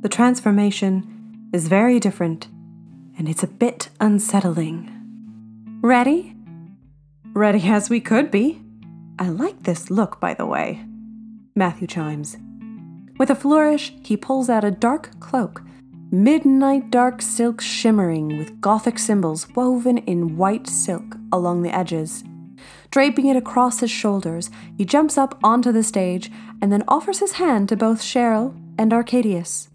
The 0.01 0.09
transformation 0.09 1.49
is 1.53 1.67
very 1.67 1.99
different 1.99 2.47
and 3.17 3.29
it's 3.29 3.43
a 3.43 3.47
bit 3.47 3.89
unsettling. 3.99 4.91
Ready? 5.81 6.35
Ready 7.33 7.67
as 7.69 7.89
we 7.89 7.99
could 7.99 8.29
be. 8.29 8.61
I 9.17 9.29
like 9.29 9.63
this 9.63 9.89
look, 9.89 10.19
by 10.19 10.33
the 10.33 10.45
way. 10.45 10.85
Matthew 11.55 11.87
chimes. 11.87 12.37
With 13.17 13.29
a 13.29 13.35
flourish, 13.35 13.93
he 14.03 14.17
pulls 14.17 14.49
out 14.49 14.63
a 14.63 14.71
dark 14.71 15.19
cloak, 15.19 15.61
midnight 16.11 16.91
dark 16.91 17.21
silk 17.21 17.61
shimmering 17.61 18.37
with 18.37 18.59
gothic 18.59 18.99
symbols 18.99 19.47
woven 19.55 19.99
in 19.99 20.37
white 20.37 20.67
silk 20.67 21.15
along 21.31 21.61
the 21.61 21.75
edges. 21.75 22.23
Draping 22.91 23.27
it 23.27 23.37
across 23.37 23.79
his 23.79 23.91
shoulders, 23.91 24.49
he 24.77 24.85
jumps 24.85 25.17
up 25.17 25.39
onto 25.43 25.71
the 25.71 25.83
stage 25.83 26.31
and 26.61 26.71
then 26.71 26.83
offers 26.87 27.19
his 27.19 27.33
hand 27.33 27.69
to 27.69 27.75
both 27.75 28.01
Sheryl 28.01 28.55
and 28.77 28.91
Arkadius. 28.91 29.69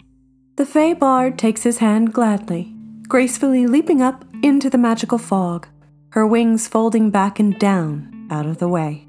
The 0.56 0.66
Fey 0.66 0.92
Bard 0.92 1.38
takes 1.38 1.62
his 1.62 1.78
hand 1.78 2.12
gladly 2.12 2.74
gracefully 3.10 3.66
leaping 3.66 4.00
up 4.00 4.24
into 4.40 4.70
the 4.70 4.78
magical 4.78 5.18
fog, 5.18 5.66
her 6.10 6.24
wings 6.24 6.68
folding 6.68 7.10
back 7.10 7.40
and 7.40 7.58
down 7.58 8.28
out 8.30 8.46
of 8.46 8.58
the 8.58 8.68
way. 8.68 9.04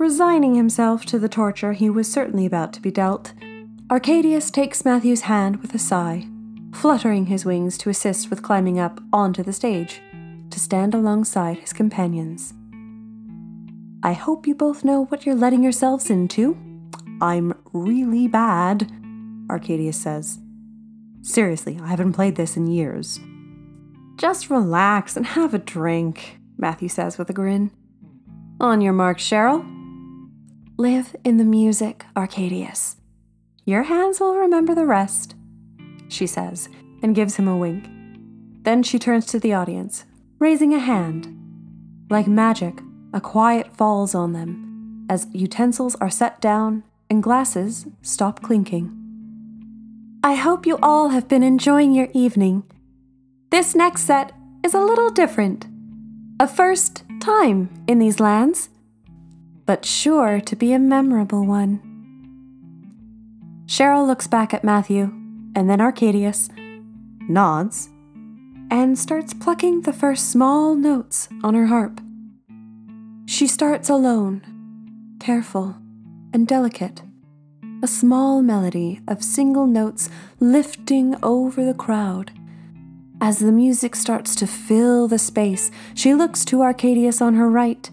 Resigning 0.00 0.54
himself 0.54 1.04
to 1.04 1.18
the 1.18 1.28
torture 1.28 1.74
he 1.74 1.90
was 1.90 2.10
certainly 2.10 2.46
about 2.46 2.72
to 2.72 2.80
be 2.80 2.90
dealt, 2.90 3.34
Arkadius 3.88 4.50
takes 4.50 4.82
Matthew's 4.82 5.20
hand 5.20 5.60
with 5.60 5.74
a 5.74 5.78
sigh, 5.78 6.26
fluttering 6.72 7.26
his 7.26 7.44
wings 7.44 7.76
to 7.76 7.90
assist 7.90 8.30
with 8.30 8.42
climbing 8.42 8.78
up 8.78 8.98
onto 9.12 9.42
the 9.42 9.52
stage 9.52 10.00
to 10.48 10.58
stand 10.58 10.94
alongside 10.94 11.58
his 11.58 11.74
companions. 11.74 12.54
I 14.02 14.14
hope 14.14 14.46
you 14.46 14.54
both 14.54 14.84
know 14.84 15.04
what 15.04 15.26
you're 15.26 15.34
letting 15.34 15.62
yourselves 15.62 16.08
into. 16.08 16.56
I'm 17.20 17.52
really 17.74 18.26
bad, 18.26 18.90
Arkadius 19.48 19.96
says. 19.96 20.38
Seriously, 21.20 21.78
I 21.82 21.88
haven't 21.88 22.14
played 22.14 22.36
this 22.36 22.56
in 22.56 22.68
years. 22.68 23.20
Just 24.16 24.48
relax 24.48 25.18
and 25.18 25.26
have 25.26 25.52
a 25.52 25.58
drink, 25.58 26.38
Matthew 26.56 26.88
says 26.88 27.18
with 27.18 27.28
a 27.28 27.34
grin. 27.34 27.70
On 28.60 28.80
your 28.80 28.94
mark, 28.94 29.18
Sheryl. 29.18 29.79
Live 30.80 31.14
in 31.24 31.36
the 31.36 31.44
music, 31.44 32.06
Arkadius. 32.16 32.96
Your 33.66 33.82
hands 33.82 34.18
will 34.18 34.34
remember 34.34 34.74
the 34.74 34.86
rest, 34.86 35.34
she 36.08 36.26
says, 36.26 36.70
and 37.02 37.14
gives 37.14 37.36
him 37.36 37.46
a 37.46 37.54
wink. 37.54 37.86
Then 38.62 38.82
she 38.82 38.98
turns 38.98 39.26
to 39.26 39.38
the 39.38 39.52
audience, 39.52 40.06
raising 40.38 40.72
a 40.72 40.78
hand. 40.78 41.36
Like 42.08 42.26
magic, 42.26 42.80
a 43.12 43.20
quiet 43.20 43.76
falls 43.76 44.14
on 44.14 44.32
them 44.32 45.06
as 45.10 45.26
utensils 45.34 45.96
are 45.96 46.08
set 46.08 46.40
down 46.40 46.84
and 47.10 47.22
glasses 47.22 47.86
stop 48.00 48.40
clinking. 48.40 48.90
I 50.24 50.34
hope 50.34 50.64
you 50.64 50.78
all 50.82 51.10
have 51.10 51.28
been 51.28 51.42
enjoying 51.42 51.92
your 51.92 52.08
evening. 52.14 52.62
This 53.50 53.74
next 53.74 54.04
set 54.04 54.32
is 54.64 54.72
a 54.72 54.80
little 54.80 55.10
different. 55.10 55.66
A 56.40 56.48
first 56.48 57.04
time 57.20 57.68
in 57.86 57.98
these 57.98 58.18
lands, 58.18 58.70
but 59.70 59.84
sure 59.84 60.40
to 60.40 60.56
be 60.56 60.72
a 60.72 60.80
memorable 60.80 61.46
one. 61.46 61.80
Sheryl 63.66 64.04
looks 64.04 64.26
back 64.26 64.52
at 64.52 64.64
Matthew 64.64 65.12
and 65.54 65.70
then 65.70 65.78
Arkadius, 65.78 66.50
nods, 67.28 67.88
and 68.72 68.98
starts 68.98 69.32
plucking 69.32 69.82
the 69.82 69.92
first 69.92 70.28
small 70.28 70.74
notes 70.74 71.28
on 71.44 71.54
her 71.54 71.66
harp. 71.66 72.00
She 73.26 73.46
starts 73.46 73.88
alone, 73.88 74.42
careful 75.20 75.76
and 76.34 76.48
delicate, 76.48 77.02
a 77.80 77.86
small 77.86 78.42
melody 78.42 79.00
of 79.06 79.22
single 79.22 79.68
notes 79.68 80.10
lifting 80.40 81.14
over 81.22 81.64
the 81.64 81.74
crowd. 81.74 82.32
As 83.20 83.38
the 83.38 83.52
music 83.52 83.94
starts 83.94 84.34
to 84.34 84.48
fill 84.48 85.06
the 85.06 85.16
space, 85.16 85.70
she 85.94 86.12
looks 86.12 86.44
to 86.46 86.56
Arkadius 86.56 87.22
on 87.22 87.34
her 87.34 87.48
right 87.48 87.88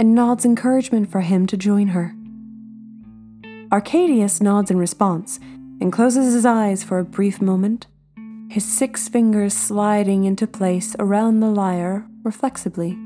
and 0.00 0.14
nods 0.14 0.46
encouragement 0.46 1.10
for 1.10 1.20
him 1.20 1.46
to 1.46 1.58
join 1.58 1.88
her. 1.88 2.14
Arkadius 3.70 4.40
nods 4.40 4.70
in 4.70 4.78
response 4.78 5.38
and 5.78 5.92
closes 5.92 6.32
his 6.32 6.46
eyes 6.46 6.82
for 6.82 6.98
a 6.98 7.04
brief 7.04 7.42
moment, 7.42 7.86
his 8.48 8.64
six 8.64 9.10
fingers 9.10 9.52
sliding 9.52 10.24
into 10.24 10.46
place 10.46 10.96
around 10.98 11.40
the 11.40 11.50
lyre 11.50 12.06
reflexively. 12.22 12.98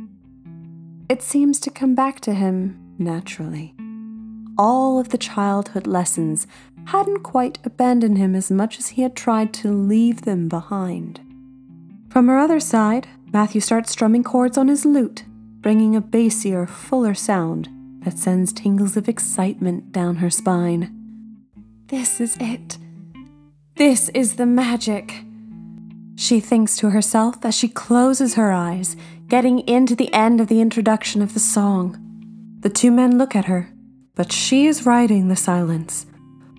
It 1.08 1.20
seems 1.20 1.58
to 1.60 1.70
come 1.70 1.96
back 1.96 2.20
to 2.20 2.32
him 2.32 2.78
naturally. 2.96 3.74
All 4.56 5.00
of 5.00 5.08
the 5.08 5.18
childhood 5.18 5.88
lessons 5.88 6.46
hadn't 6.86 7.24
quite 7.24 7.58
abandoned 7.64 8.18
him 8.18 8.36
as 8.36 8.52
much 8.52 8.78
as 8.78 8.90
he 8.90 9.02
had 9.02 9.16
tried 9.16 9.52
to 9.54 9.72
leave 9.72 10.22
them 10.22 10.48
behind. 10.48 11.20
From 12.08 12.28
her 12.28 12.38
other 12.38 12.60
side, 12.60 13.08
Matthew 13.32 13.60
starts 13.60 13.90
strumming 13.90 14.22
chords 14.22 14.56
on 14.56 14.68
his 14.68 14.84
lute, 14.84 15.24
bringing 15.64 15.97
a 15.97 16.02
bassier, 16.02 16.68
fuller 16.68 17.14
sound 17.14 17.71
that 18.04 18.18
sends 18.18 18.52
tingles 18.52 18.99
of 18.99 19.09
excitement 19.09 19.90
down 19.92 20.16
her 20.16 20.28
spine. 20.28 20.94
This 21.87 22.21
is 22.21 22.37
it. 22.38 22.76
This 23.76 24.11
is 24.11 24.37
the 24.37 24.44
magic. 24.44 25.25
She 26.16 26.38
thinks 26.38 26.76
to 26.76 26.90
herself 26.90 27.42
as 27.47 27.54
she 27.54 27.68
closes 27.68 28.35
her 28.35 28.52
eyes, 28.52 28.94
getting 29.28 29.61
into 29.61 29.97
the 29.97 30.12
end 30.12 30.38
of 30.38 30.49
the 30.49 30.61
introduction 30.61 31.23
of 31.23 31.33
the 31.33 31.40
song. 31.40 31.97
The 32.61 32.68
two 32.68 32.90
men 32.90 33.16
look 33.16 33.35
at 33.35 33.47
her, 33.47 33.71
but 34.14 34.33
she 34.33 34.66
is 34.66 34.85
riding 34.85 35.28
the 35.28 35.35
silence. 35.35 36.04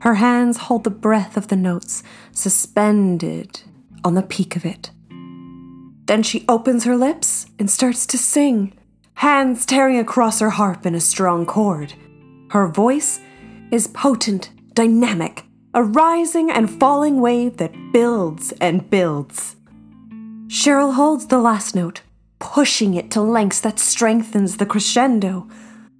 Her 0.02 0.16
hands 0.16 0.58
hold 0.58 0.84
the 0.84 0.90
breath 0.90 1.38
of 1.38 1.50
the 1.50 1.56
notes, 1.56 2.02
suspended 2.32 3.62
on 4.04 4.16
the 4.16 4.24
peak 4.24 4.56
of 4.56 4.66
it. 4.66 4.90
Then 6.08 6.24
she 6.24 6.44
opens 6.50 6.86
her 6.86 6.98
lips 6.98 7.46
and 7.60 7.70
starts 7.70 8.08
to 8.08 8.18
sing, 8.18 8.74
hands 9.16 9.66
tearing 9.66 9.98
across 9.98 10.40
her 10.40 10.52
harp 10.52 10.86
in 10.86 10.96
a 10.96 11.00
strong 11.00 11.46
chord. 11.46 11.94
Her 12.52 12.68
voice 12.68 13.20
is 13.72 13.88
potent, 13.88 14.52
dynamic, 14.74 15.44
a 15.74 15.84
rising 15.84 16.52
and 16.52 16.70
falling 16.70 17.20
wave 17.20 17.58
that 17.58 17.74
builds 17.92 18.54
and 18.62 18.90
builds. 18.90 19.56
Sheryl 20.48 20.94
holds 20.94 21.28
the 21.28 21.40
last 21.40 21.76
note, 21.76 22.02
pushing 22.40 22.94
it 22.94 23.10
to 23.12 23.22
lengths 23.22 23.62
that 23.62 23.80
strengthens 23.80 24.58
the 24.58 24.66
crescendo. 24.66 25.48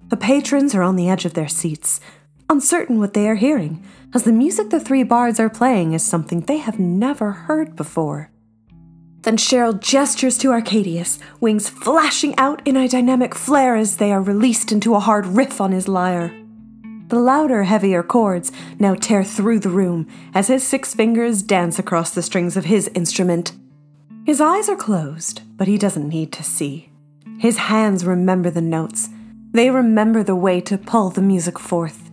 The 0.10 0.18
patrons 0.18 0.76
are 0.76 0.84
on 0.84 0.96
the 0.96 1.10
edge 1.10 1.26
of 1.26 1.34
their 1.34 1.48
seats, 1.48 2.00
uncertain 2.50 3.00
what 3.00 3.14
they 3.14 3.28
are 3.28 3.36
hearing, 3.36 3.84
as 4.14 4.24
the 4.24 4.32
music 4.32 4.70
the 4.70 4.80
three 4.80 5.04
bards 5.04 5.40
are 5.40 5.50
playing 5.50 5.94
is 5.94 6.06
something 6.06 6.42
they 6.42 6.58
have 6.58 6.80
never 6.80 7.32
heard 7.32 7.76
before. 7.76 8.30
Then 9.26 9.38
Sheryl 9.38 9.80
gestures 9.80 10.38
to 10.38 10.50
Arkadius, 10.50 11.18
wings 11.42 11.68
flashing 11.68 12.36
out 12.38 12.62
in 12.64 12.78
a 12.78 12.88
dynamic 12.88 13.34
flare 13.34 13.76
as 13.76 13.98
they 13.98 14.12
are 14.12 14.22
released 14.22 14.72
into 14.72 14.94
a 14.94 15.00
hard 15.00 15.26
riff 15.26 15.60
on 15.60 15.72
his 15.72 15.88
lyre. 15.88 16.32
The 17.08 17.18
louder, 17.18 17.64
heavier 17.64 18.04
chords 18.04 18.52
now 18.78 18.94
tear 18.94 19.24
through 19.24 19.62
the 19.62 19.70
room 19.70 20.08
as 20.36 20.48
his 20.48 20.64
six 20.64 20.94
fingers 20.94 21.42
dance 21.42 21.80
across 21.80 22.12
the 22.12 22.22
strings 22.22 22.56
of 22.56 22.66
his 22.66 22.88
instrument. 22.90 23.54
His 24.28 24.40
eyes 24.40 24.70
are 24.70 24.76
closed, 24.76 25.42
but 25.58 25.68
he 25.68 25.80
doesn't 25.80 26.08
need 26.08 26.32
to 26.34 26.44
see. 26.44 26.92
His 27.40 27.58
hands 27.58 28.06
remember 28.06 28.52
the 28.52 28.62
notes. 28.62 29.10
They 29.54 29.72
remember 29.72 30.22
the 30.22 30.36
way 30.36 30.62
to 30.62 30.78
pull 30.78 31.10
the 31.10 31.24
music 31.24 31.58
forth. 31.58 32.05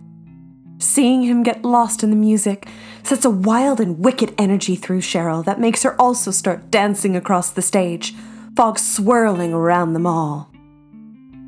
Seeing 0.83 1.23
him 1.23 1.43
get 1.43 1.63
lost 1.63 2.03
in 2.03 2.09
the 2.09 2.15
music 2.17 2.67
sets 3.03 3.23
a 3.23 3.29
wild 3.29 3.79
and 3.79 4.03
wicked 4.03 4.35
energy 4.37 4.75
through 4.75 4.99
Sheryl 4.99 5.43
that 5.45 5.59
makes 5.59 5.81
her 5.83 5.99
also 5.99 6.29
start 6.29 6.69
dancing 6.69 7.15
across 7.15 7.49
the 7.51 7.61
stage, 7.61 8.13
fog 8.53 8.77
swirling 8.77 9.53
around 9.53 9.93
them 9.93 10.05
all. 10.05 10.51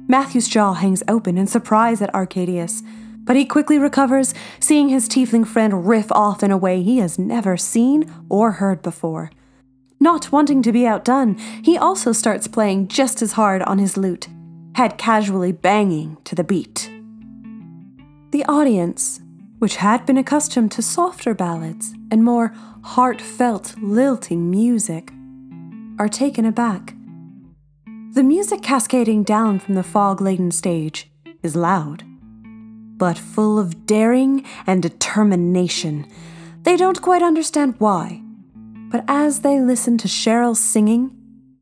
Matthew's 0.07 0.47
jaw 0.47 0.71
hangs 0.71 1.03
open 1.09 1.37
in 1.37 1.47
surprise 1.47 2.01
at 2.01 2.13
Arkadius, 2.13 2.81
but 3.25 3.35
he 3.35 3.43
quickly 3.43 3.77
recovers, 3.77 4.33
seeing 4.61 4.87
his 4.87 5.09
tiefling 5.09 5.45
friend 5.45 5.85
riff 5.85 6.09
off 6.13 6.41
in 6.41 6.49
a 6.49 6.57
way 6.57 6.81
he 6.81 6.99
has 6.99 7.19
never 7.19 7.57
seen 7.57 8.09
or 8.29 8.53
heard 8.53 8.81
before. 8.81 9.31
Not 9.99 10.31
wanting 10.31 10.61
to 10.61 10.71
be 10.71 10.87
outdone, 10.87 11.37
he 11.61 11.77
also 11.77 12.13
starts 12.13 12.47
playing 12.47 12.87
just 12.87 13.21
as 13.21 13.33
hard 13.33 13.61
on 13.63 13.79
his 13.79 13.97
lute, 13.97 14.29
head 14.75 14.97
casually 14.97 15.51
banging 15.51 16.15
to 16.23 16.35
the 16.35 16.43
beat. 16.43 16.89
The 18.31 18.45
audience, 18.45 19.21
which 19.65 19.77
had 19.77 20.05
been 20.05 20.15
accustomed 20.15 20.71
to 20.71 20.79
softer 20.79 21.33
ballads 21.33 21.95
and 22.11 22.23
more 22.23 22.53
heartfelt, 22.83 23.73
lilting 23.81 24.51
music, 24.51 25.11
are 25.97 26.07
taken 26.07 26.45
aback. 26.45 26.93
The 28.13 28.21
music 28.21 28.61
cascading 28.61 29.23
down 29.23 29.57
from 29.57 29.73
the 29.73 29.81
fog 29.81 30.21
laden 30.21 30.51
stage 30.51 31.09
is 31.41 31.55
loud, 31.55 32.03
but 32.95 33.17
full 33.17 33.57
of 33.57 33.87
daring 33.87 34.45
and 34.67 34.83
determination. 34.83 36.05
They 36.61 36.77
don't 36.77 37.01
quite 37.01 37.23
understand 37.23 37.73
why, 37.79 38.21
but 38.91 39.03
as 39.07 39.39
they 39.39 39.59
listen 39.59 39.97
to 39.97 40.07
Sheryl 40.07 40.55
singing, 40.55 41.09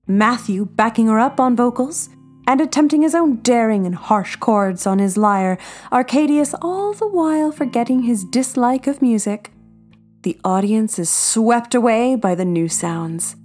Matthew 0.05 0.65
backing 0.65 1.07
her 1.07 1.19
up 1.19 1.39
on 1.39 1.55
vocals, 1.55 2.09
and 2.47 2.59
attempting 2.61 3.01
his 3.01 3.15
own 3.15 3.37
daring 3.37 3.85
and 3.85 3.95
harsh 3.95 4.35
chords 4.35 4.85
on 4.85 4.99
his 4.99 5.17
lyre, 5.17 5.57
Arkadius 5.91 6.53
all 6.61 6.93
the 6.93 7.07
while 7.07 7.51
forgetting 7.51 8.03
his 8.03 8.23
dislike 8.23 8.87
of 8.87 9.01
music. 9.01 9.51
The 10.23 10.39
audience 10.43 10.99
is 10.99 11.09
swept 11.09 11.75
away 11.75 12.15
by 12.15 12.35
the 12.35 12.45
new 12.45 12.69
sounds. 12.69 13.35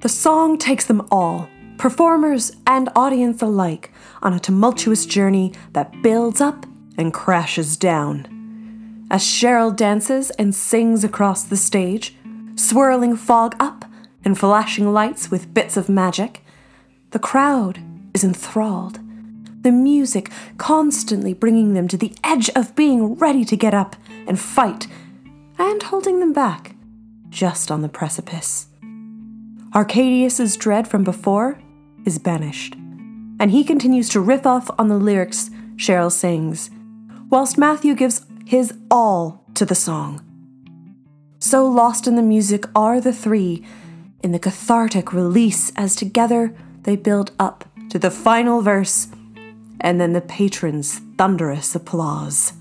The 0.00 0.08
song 0.08 0.58
takes 0.58 0.84
them 0.84 1.06
all, 1.10 1.48
performers 1.78 2.52
and 2.66 2.88
audience 2.94 3.42
alike, 3.42 3.92
on 4.22 4.32
a 4.32 4.40
tumultuous 4.40 5.06
journey 5.06 5.52
that 5.72 6.02
builds 6.02 6.40
up 6.40 6.66
and 6.98 7.12
crashes 7.12 7.76
down. 7.76 9.06
As 9.10 9.22
Sheryl 9.22 9.74
dances 9.74 10.30
and 10.32 10.54
sings 10.54 11.04
across 11.04 11.44
the 11.44 11.56
stage, 11.56 12.16
swirling 12.56 13.16
fog 13.16 13.54
up 13.60 13.84
and 14.24 14.36
flashing 14.36 14.92
lights 14.92 15.30
with 15.30 15.54
bits 15.54 15.76
of 15.76 15.88
magic, 15.88 16.42
the 17.10 17.18
crowd 17.18 17.78
is 18.16 18.24
enthralled. 18.24 18.98
The 19.60 19.70
music 19.70 20.30
constantly 20.56 21.34
bringing 21.34 21.74
them 21.74 21.86
to 21.88 21.98
the 21.98 22.14
edge 22.24 22.48
of 22.56 22.74
being 22.74 23.14
ready 23.16 23.44
to 23.44 23.56
get 23.58 23.74
up 23.74 23.94
and 24.26 24.40
fight, 24.40 24.86
and 25.58 25.82
holding 25.82 26.20
them 26.20 26.32
back, 26.32 26.74
just 27.28 27.70
on 27.70 27.82
the 27.82 27.90
precipice. 27.90 28.68
Arkadius's 29.74 30.56
dread 30.56 30.88
from 30.88 31.04
before 31.04 31.60
is 32.06 32.18
banished, 32.18 32.74
and 33.38 33.50
he 33.50 33.62
continues 33.62 34.08
to 34.08 34.20
riff 34.20 34.46
off 34.46 34.70
on 34.78 34.88
the 34.88 34.96
lyrics 34.96 35.50
Sheryl 35.76 36.10
sings, 36.10 36.70
whilst 37.28 37.58
Matthew 37.58 37.94
gives 37.94 38.24
his 38.46 38.72
all 38.90 39.44
to 39.52 39.66
the 39.66 39.74
song. 39.74 40.24
So 41.38 41.68
lost 41.68 42.06
in 42.06 42.16
the 42.16 42.22
music 42.22 42.64
are 42.74 42.98
the 42.98 43.12
three, 43.12 43.62
in 44.22 44.32
the 44.32 44.38
cathartic 44.38 45.12
release 45.12 45.70
as 45.76 45.94
together 45.94 46.56
they 46.84 46.96
build 46.96 47.32
up 47.38 47.68
to 47.96 48.00
the 48.00 48.10
final 48.10 48.60
verse, 48.60 49.08
and 49.80 49.98
then 49.98 50.12
the 50.12 50.20
patron's 50.20 51.00
thunderous 51.16 51.74
applause. 51.74 52.52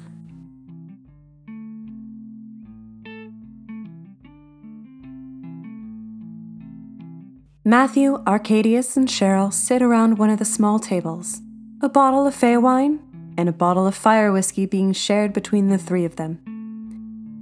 Matthew, 7.66 8.24
Arkadius, 8.24 8.96
and 8.96 9.10
Sheryl 9.10 9.52
sit 9.52 9.82
around 9.82 10.18
one 10.18 10.30
of 10.30 10.40
the 10.40 10.46
small 10.46 10.80
tables, 10.80 11.42
a 11.82 11.90
bottle 11.90 12.26
of 12.26 12.34
Fey 12.34 12.56
wine 12.56 13.02
and 13.38 13.50
a 13.50 13.52
bottle 13.52 13.86
of 13.86 13.94
fire 13.94 14.32
whiskey 14.32 14.66
being 14.66 14.94
shared 14.94 15.34
between 15.34 15.68
the 15.68 15.78
three 15.78 16.06
of 16.06 16.16
them. 16.16 16.40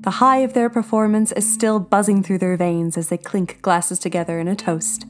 The 0.01 0.17
high 0.17 0.37
of 0.37 0.53
their 0.53 0.71
performance 0.71 1.31
is 1.33 1.53
still 1.53 1.79
buzzing 1.79 2.23
through 2.23 2.39
their 2.39 2.57
veins 2.57 2.97
as 2.97 3.09
they 3.09 3.17
clink 3.19 3.61
glasses 3.61 3.99
together 3.99 4.39
in 4.39 4.47
a 4.47 4.55
toast. 4.55 5.05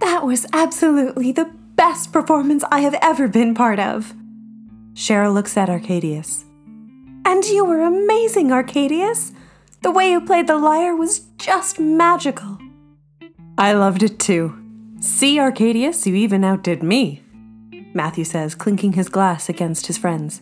That 0.00 0.26
was 0.26 0.44
absolutely 0.52 1.32
the 1.32 1.61
best 1.82 2.12
performance 2.12 2.62
I 2.70 2.78
have 2.82 2.94
ever 3.02 3.26
been 3.26 3.56
part 3.56 3.80
of. 3.80 4.14
Sheryl 4.94 5.34
looks 5.34 5.56
at 5.56 5.68
Arkadius. 5.68 6.44
And 7.24 7.44
you 7.46 7.64
were 7.64 7.80
amazing, 7.80 8.50
Arkadius. 8.50 9.32
The 9.82 9.90
way 9.90 10.12
you 10.12 10.20
played 10.20 10.46
the 10.46 10.58
lyre 10.58 10.94
was 10.94 11.26
just 11.38 11.80
magical. 11.80 12.56
I 13.58 13.72
loved 13.72 14.04
it 14.04 14.20
too. 14.20 14.56
See, 15.00 15.38
Arkadius, 15.38 16.06
you 16.06 16.14
even 16.14 16.44
outdid 16.44 16.84
me, 16.84 17.20
Matthew 17.92 18.22
says, 18.22 18.54
clinking 18.54 18.92
his 18.92 19.08
glass 19.08 19.48
against 19.48 19.88
his 19.88 19.98
friend's. 19.98 20.40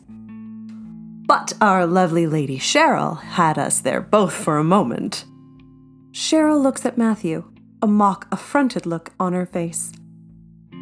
But 1.26 1.54
our 1.62 1.86
lovely 1.86 2.26
Lady 2.26 2.58
Sheryl 2.58 3.18
had 3.18 3.56
us 3.56 3.80
there 3.80 4.02
both 4.02 4.34
for 4.34 4.58
a 4.58 4.72
moment. 4.76 5.24
Sheryl 6.12 6.62
looks 6.62 6.84
at 6.84 6.98
Matthew, 6.98 7.50
a 7.80 7.86
mock 7.86 8.28
affronted 8.30 8.84
look 8.84 9.12
on 9.18 9.32
her 9.32 9.46
face. 9.46 9.90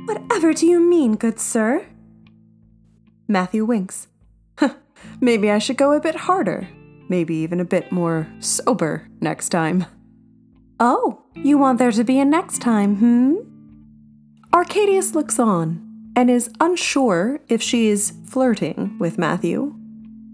Whatever 0.09 0.55
do 0.55 0.67
you 0.67 0.81
mean, 0.81 1.17
good 1.17 1.39
sir? 1.39 1.87
Matthew 3.29 3.67
winks. 3.67 4.09
Maybe 5.21 5.51
I 5.51 5.59
should 5.59 5.77
go 5.77 5.93
a 5.93 6.01
bit 6.01 6.15
harder. 6.15 6.67
Maybe 7.11 7.35
even 7.35 7.61
a 7.61 7.67
bit 7.67 7.93
more 7.93 8.27
sober 8.39 9.07
next 9.21 9.51
time. 9.51 9.85
Oh, 10.81 11.25
you 11.35 11.59
want 11.59 11.79
there 11.79 11.93
to 11.93 12.05
be 12.05 12.19
a 12.19 12.25
next 12.25 12.63
time, 12.63 12.97
hmm? 12.97 13.35
Arkadius 14.51 15.15
looks 15.15 15.39
on 15.39 16.11
and 16.17 16.31
is 16.31 16.51
unsure 16.59 17.41
if 17.49 17.61
she 17.61 17.89
is 17.89 18.15
flirting 18.25 18.99
with 18.99 19.19
Matthew 19.19 19.75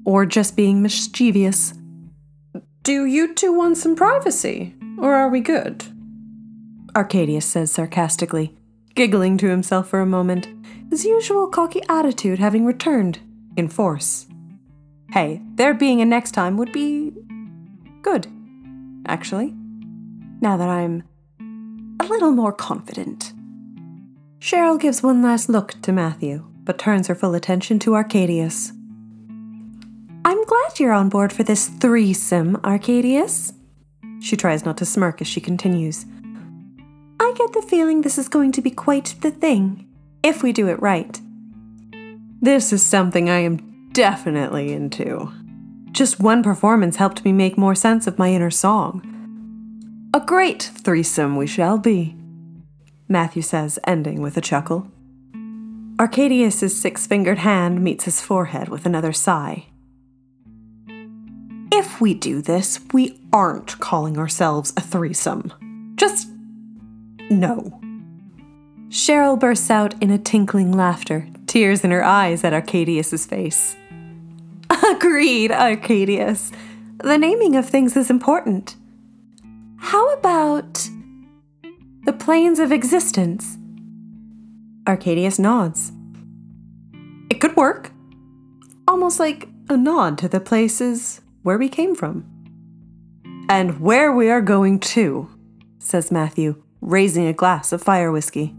or 0.05 0.25
just 0.25 0.55
being 0.55 0.83
mischievous. 0.83 1.75
Do 2.85 3.07
you 3.07 3.35
two 3.35 3.53
want 3.53 3.79
some 3.79 3.97
privacy, 3.97 4.77
or 4.99 5.15
are 5.15 5.29
we 5.29 5.41
good? 5.41 5.85
Arkadius 6.95 7.43
says 7.43 7.73
sarcastically, 7.73 8.57
giggling 8.95 9.37
to 9.39 9.49
himself 9.49 9.89
for 9.89 10.01
a 10.01 10.07
moment, 10.07 10.49
his 10.91 11.05
usual 11.05 11.47
cocky 11.47 11.83
attitude 11.89 12.39
having 12.39 12.65
returned 12.65 13.19
in 13.57 13.69
force. 13.69 14.27
Hey, 15.11 15.43
there 15.55 15.75
being 15.75 16.01
a 16.01 16.05
next 16.05 16.33
time 16.33 16.57
would 16.57 16.73
be 16.73 17.13
good, 18.03 18.27
actually, 19.07 19.55
now 20.41 20.57
that 20.57 20.69
I'm 20.69 21.05
a 22.01 22.05
little 22.05 22.33
more 22.33 22.53
confident. 22.53 23.33
Sheryl 24.39 24.81
gives 24.81 25.03
one 25.03 25.23
last 25.23 25.49
look 25.49 25.81
to 25.83 25.93
Matthew, 25.93 26.45
but 26.65 26.79
turns 26.79 27.09
her 27.09 27.15
full 27.15 27.35
attention 27.35 27.79
to 27.81 27.93
Arkadius. 27.93 28.73
I'm 30.25 30.45
glad 30.45 30.79
you're 30.81 30.93
on 30.93 31.09
board 31.09 31.33
for 31.33 31.43
this 31.43 31.69
threesome, 31.69 32.57
Arkadius. 32.59 33.53
She 34.21 34.37
tries 34.37 34.65
not 34.65 34.77
to 34.79 34.85
smirk 34.85 35.21
as 35.21 35.27
she 35.27 35.41
continues. 35.41 36.07
I 37.25 37.33
get 37.33 37.55
the 37.55 37.63
feeling 37.63 38.03
this 38.03 38.19
is 38.19 38.29
going 38.29 38.53
to 38.53 38.61
be 38.61 38.71
quite 38.71 39.15
the 39.23 39.31
thing, 39.31 39.89
if 40.23 40.43
we 40.43 40.53
do 40.53 40.69
it 40.69 40.83
right. 40.83 41.19
This 42.43 42.71
is 42.71 42.85
something 42.85 43.31
I 43.31 43.39
am 43.39 43.89
definitely 43.93 44.75
into. 44.75 45.33
Just 45.91 46.21
one 46.21 46.43
performance 46.43 46.97
helped 46.97 47.25
me 47.25 47.33
make 47.33 47.57
more 47.57 47.75
sense 47.75 48.07
of 48.07 48.19
my 48.19 48.29
inner 48.29 48.51
song. 48.51 50.11
A 50.13 50.21
great 50.21 50.65
threesome 50.65 51.37
we 51.37 51.47
shall 51.47 51.79
be, 51.79 52.15
Matthew 53.09 53.41
says, 53.41 53.79
ending 53.85 54.21
with 54.21 54.37
a 54.37 54.43
chuckle. 54.43 54.89
Arkadius's 55.97 56.79
six 56.79 57.07
fingered 57.07 57.39
hand 57.39 57.83
meets 57.83 58.05
his 58.05 58.21
forehead 58.21 58.69
with 58.69 58.85
another 58.85 59.15
sigh. 59.15 59.69
If 61.73 62.03
we 62.03 62.13
do 62.13 62.43
this, 62.43 62.81
we 62.93 63.19
aren't 63.33 63.81
calling 63.81 64.19
ourselves 64.19 64.75
a 64.77 64.83
threesome. 64.83 65.55
Just 65.97 66.29
no. 67.31 67.81
Sheryl 68.89 69.39
bursts 69.39 69.71
out 69.71 70.01
in 70.03 70.11
a 70.11 70.19
tinkling 70.19 70.73
laughter, 70.73 71.29
tears 71.47 71.83
in 71.83 71.91
her 71.91 72.05
eyes 72.05 72.45
at 72.45 72.53
Arkadius's 72.53 73.27
face. 73.27 73.77
Agreed, 74.91 75.51
Arkadius. 75.51 76.53
The 76.99 77.19
naming 77.19 77.57
of 77.57 77.69
things 77.69 77.97
is 77.97 78.11
important. 78.11 78.77
How 79.79 80.13
about 80.15 80.89
the 82.05 82.13
planes 82.13 82.59
of 82.59 82.73
existence? 82.73 83.59
Arkadius 84.85 85.39
nods. 85.39 85.93
It 87.31 87.41
could 87.41 87.57
work. 87.57 87.91
Almost 88.87 89.19
like 89.19 89.49
a 89.69 89.77
nod 89.77 90.19
to 90.19 90.29
the 90.29 90.41
places 90.41 91.21
where 91.43 91.59
we 91.59 91.69
came 91.69 91.95
from. 91.95 92.25
And 93.49 93.81
where 93.81 94.13
we 94.13 94.31
are 94.31 94.41
going 94.41 94.81
to, 94.81 95.29
says 95.79 96.11
Matthew, 96.11 96.63
raising 96.85 97.27
a 97.27 97.33
glass 97.33 97.73
of 97.73 97.83
fire 97.83 98.12
whiskey. 98.12 98.55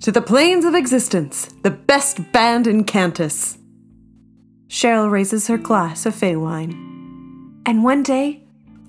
To 0.00 0.12
the 0.12 0.22
planes 0.22 0.64
of 0.64 0.74
existence, 0.74 1.52
the 1.62 1.70
best 1.70 2.30
band 2.30 2.68
in 2.68 2.84
Kantas. 2.84 3.58
Sheryl 4.68 5.10
raises 5.10 5.48
her 5.48 5.58
glass 5.58 6.06
of 6.06 6.14
fey 6.14 6.36
wine. 6.36 7.62
And 7.66 7.82
one 7.82 8.04
day, 8.04 8.44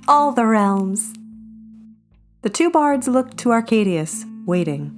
all 0.07 0.31
the 0.31 0.45
realms. 0.45 1.15
The 2.43 2.49
two 2.49 2.69
bards 2.69 3.07
look 3.07 3.35
to 3.37 3.49
Arkadius, 3.49 4.25
waiting. 4.45 4.93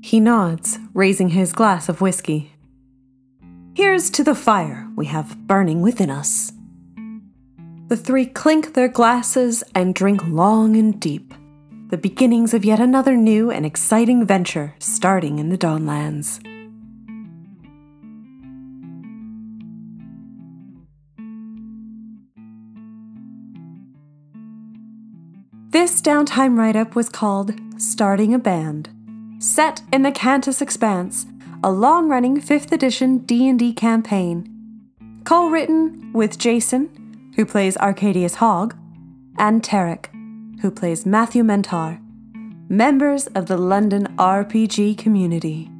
He 0.00 0.20
nods, 0.20 0.78
raising 0.92 1.30
his 1.30 1.52
glass 1.52 1.88
of 1.88 2.00
whiskey. 2.00 2.52
Here's 3.74 4.08
to 4.10 4.22
the 4.22 4.36
fire 4.36 4.88
we 4.94 5.06
have 5.06 5.48
burning 5.48 5.82
within 5.82 6.10
us. 6.10 6.52
The 7.88 7.96
three 7.96 8.26
clink 8.26 8.74
their 8.74 8.88
glasses 8.88 9.64
and 9.74 9.94
drink 9.94 10.22
long 10.26 10.76
and 10.76 11.00
deep 11.00 11.34
the 11.94 11.98
beginnings 11.98 12.52
of 12.52 12.64
yet 12.64 12.80
another 12.80 13.14
new 13.14 13.52
and 13.52 13.64
exciting 13.64 14.26
venture 14.26 14.74
starting 14.80 15.38
in 15.38 15.48
the 15.48 15.56
Dawnlands. 15.56 16.42
This 25.70 26.02
downtime 26.02 26.58
write-up 26.58 26.96
was 26.96 27.08
called 27.08 27.54
Starting 27.76 28.34
a 28.34 28.40
Band. 28.40 28.88
Set 29.38 29.82
in 29.92 30.02
the 30.02 30.10
Kantas 30.10 30.60
Expanse, 30.60 31.26
a 31.62 31.70
long-running 31.70 32.40
5th 32.40 32.72
edition 32.72 33.18
D&D 33.18 33.72
campaign. 33.74 34.50
Co-written 35.22 36.12
with 36.12 36.38
Jason, 36.38 37.30
who 37.36 37.46
plays 37.46 37.76
Arkadius 37.76 38.34
Hogg, 38.34 38.74
and 39.38 39.62
Tarek, 39.62 40.06
who 40.64 40.70
plays 40.70 41.04
Matthew 41.04 41.44
Mentor, 41.44 42.00
members 42.70 43.26
of 43.26 43.48
the 43.48 43.58
London 43.58 44.06
RPG 44.16 44.96
community. 44.96 45.70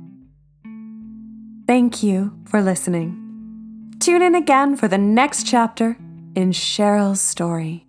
Thank 1.67 2.03
you 2.03 2.39
for 2.45 2.61
listening. 2.61 3.97
Tune 3.99 4.21
in 4.21 4.35
again 4.35 4.77
for 4.77 4.87
the 4.87 4.99
next 4.99 5.47
chapter 5.47 5.97
in 6.35 6.51
Sheryl's 6.51 7.23
story. 7.23 7.84